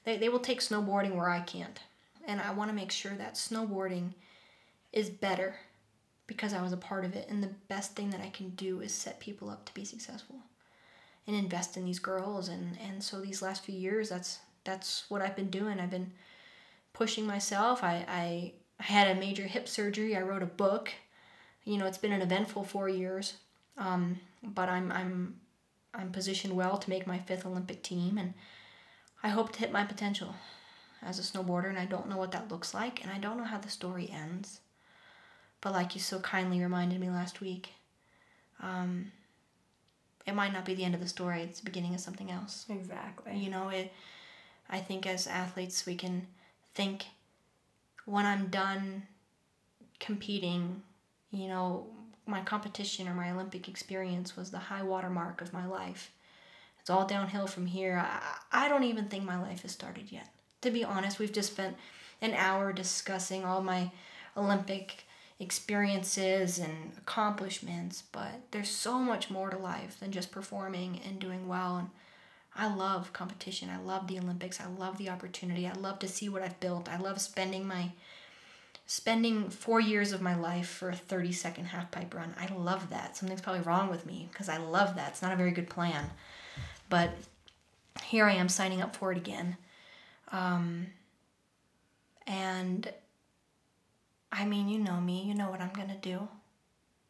[0.03, 1.79] they, they will take snowboarding where i can't.
[2.27, 4.13] And i want to make sure that snowboarding
[4.93, 5.55] is better
[6.29, 7.27] because I was a part of it.
[7.27, 10.35] And the best thing that I can do is set people up to be successful
[11.25, 12.49] and invest in these girls.
[12.49, 15.79] And, and so these last few years, that's that's what I've been doing.
[15.79, 16.11] I've been
[16.93, 17.83] pushing myself.
[17.83, 20.15] I, I, had a major hip surgery.
[20.15, 20.89] I wrote a book.
[21.65, 23.33] You know, it's been an eventful four years,
[23.77, 25.35] um, but I'm I'm
[25.93, 28.33] I'm positioned well to make my fifth Olympic team, and
[29.21, 30.33] I hope to hit my potential
[31.01, 31.67] as a snowboarder.
[31.67, 34.09] And I don't know what that looks like, and I don't know how the story
[34.09, 34.61] ends.
[35.61, 37.69] But like you so kindly reminded me last week,
[38.61, 39.11] um,
[40.25, 41.41] it might not be the end of the story.
[41.41, 42.65] It's the beginning of something else.
[42.69, 43.37] Exactly.
[43.37, 43.91] You know, it.
[44.69, 46.27] I think as athletes, we can
[46.75, 47.05] think
[48.05, 49.03] when I'm done
[49.99, 50.81] competing,
[51.31, 51.87] you know,
[52.25, 56.11] my competition or my Olympic experience was the high water mark of my life.
[56.79, 57.97] It's all downhill from here.
[58.03, 60.29] I, I don't even think my life has started yet.
[60.61, 61.75] To be honest, we've just spent
[62.21, 63.91] an hour discussing all my
[64.37, 65.05] Olympic
[65.39, 71.47] experiences and accomplishments, but there's so much more to life than just performing and doing
[71.47, 71.77] well.
[71.77, 71.89] And
[72.55, 73.69] I love competition.
[73.69, 74.59] I love the Olympics.
[74.59, 75.65] I love the opportunity.
[75.65, 76.89] I love to see what I've built.
[76.89, 77.91] I love spending my
[78.85, 82.33] spending four years of my life for a 30 second half pipe run.
[82.39, 83.15] I love that.
[83.15, 85.09] Something's probably wrong with me because I love that.
[85.09, 86.09] It's not a very good plan.
[86.89, 87.11] But
[88.03, 89.57] here I am signing up for it again.
[90.31, 90.87] Um,
[92.25, 92.91] and
[94.31, 96.27] I mean, you know me, you know what I'm to do.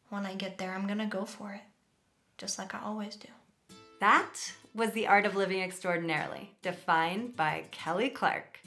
[0.08, 1.62] When I get there, I'm to go for it,
[2.38, 3.28] just like I always do.
[4.00, 4.34] That
[4.74, 8.60] was The Art of Living Extraordinarily, defined by Kelly Clark.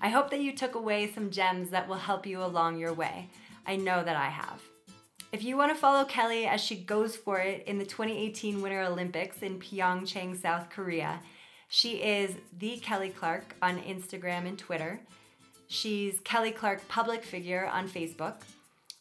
[0.00, 3.28] I hope that you took away some gems that will help you along your way.
[3.66, 4.60] I know that I have.
[5.30, 8.82] If you want to follow Kelly as she goes for it in the 2018 Winter
[8.82, 11.20] Olympics in Pyeongchang, South Korea,
[11.68, 15.00] she is the Kelly Clark on Instagram and Twitter.
[15.72, 18.34] She's Kelly Clark Public Figure on Facebook.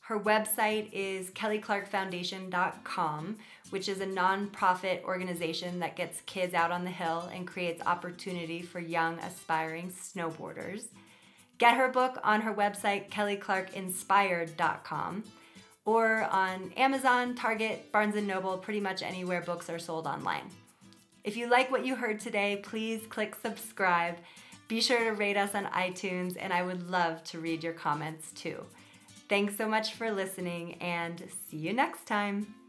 [0.03, 3.38] Her website is kellyclarkfoundation.com,
[3.72, 8.61] which is a nonprofit organization that gets kids out on the hill and creates opportunity
[8.61, 10.84] for young aspiring snowboarders.
[11.57, 15.23] Get her book on her website, kellyclarkinspired.com,
[15.84, 20.49] or on Amazon, Target, Barnes & Noble, pretty much anywhere books are sold online.
[21.26, 24.15] If you like what you heard today, please click subscribe
[24.72, 28.31] be sure to rate us on iTunes, and I would love to read your comments
[28.31, 28.64] too.
[29.27, 32.61] Thanks so much for listening, and see you next time.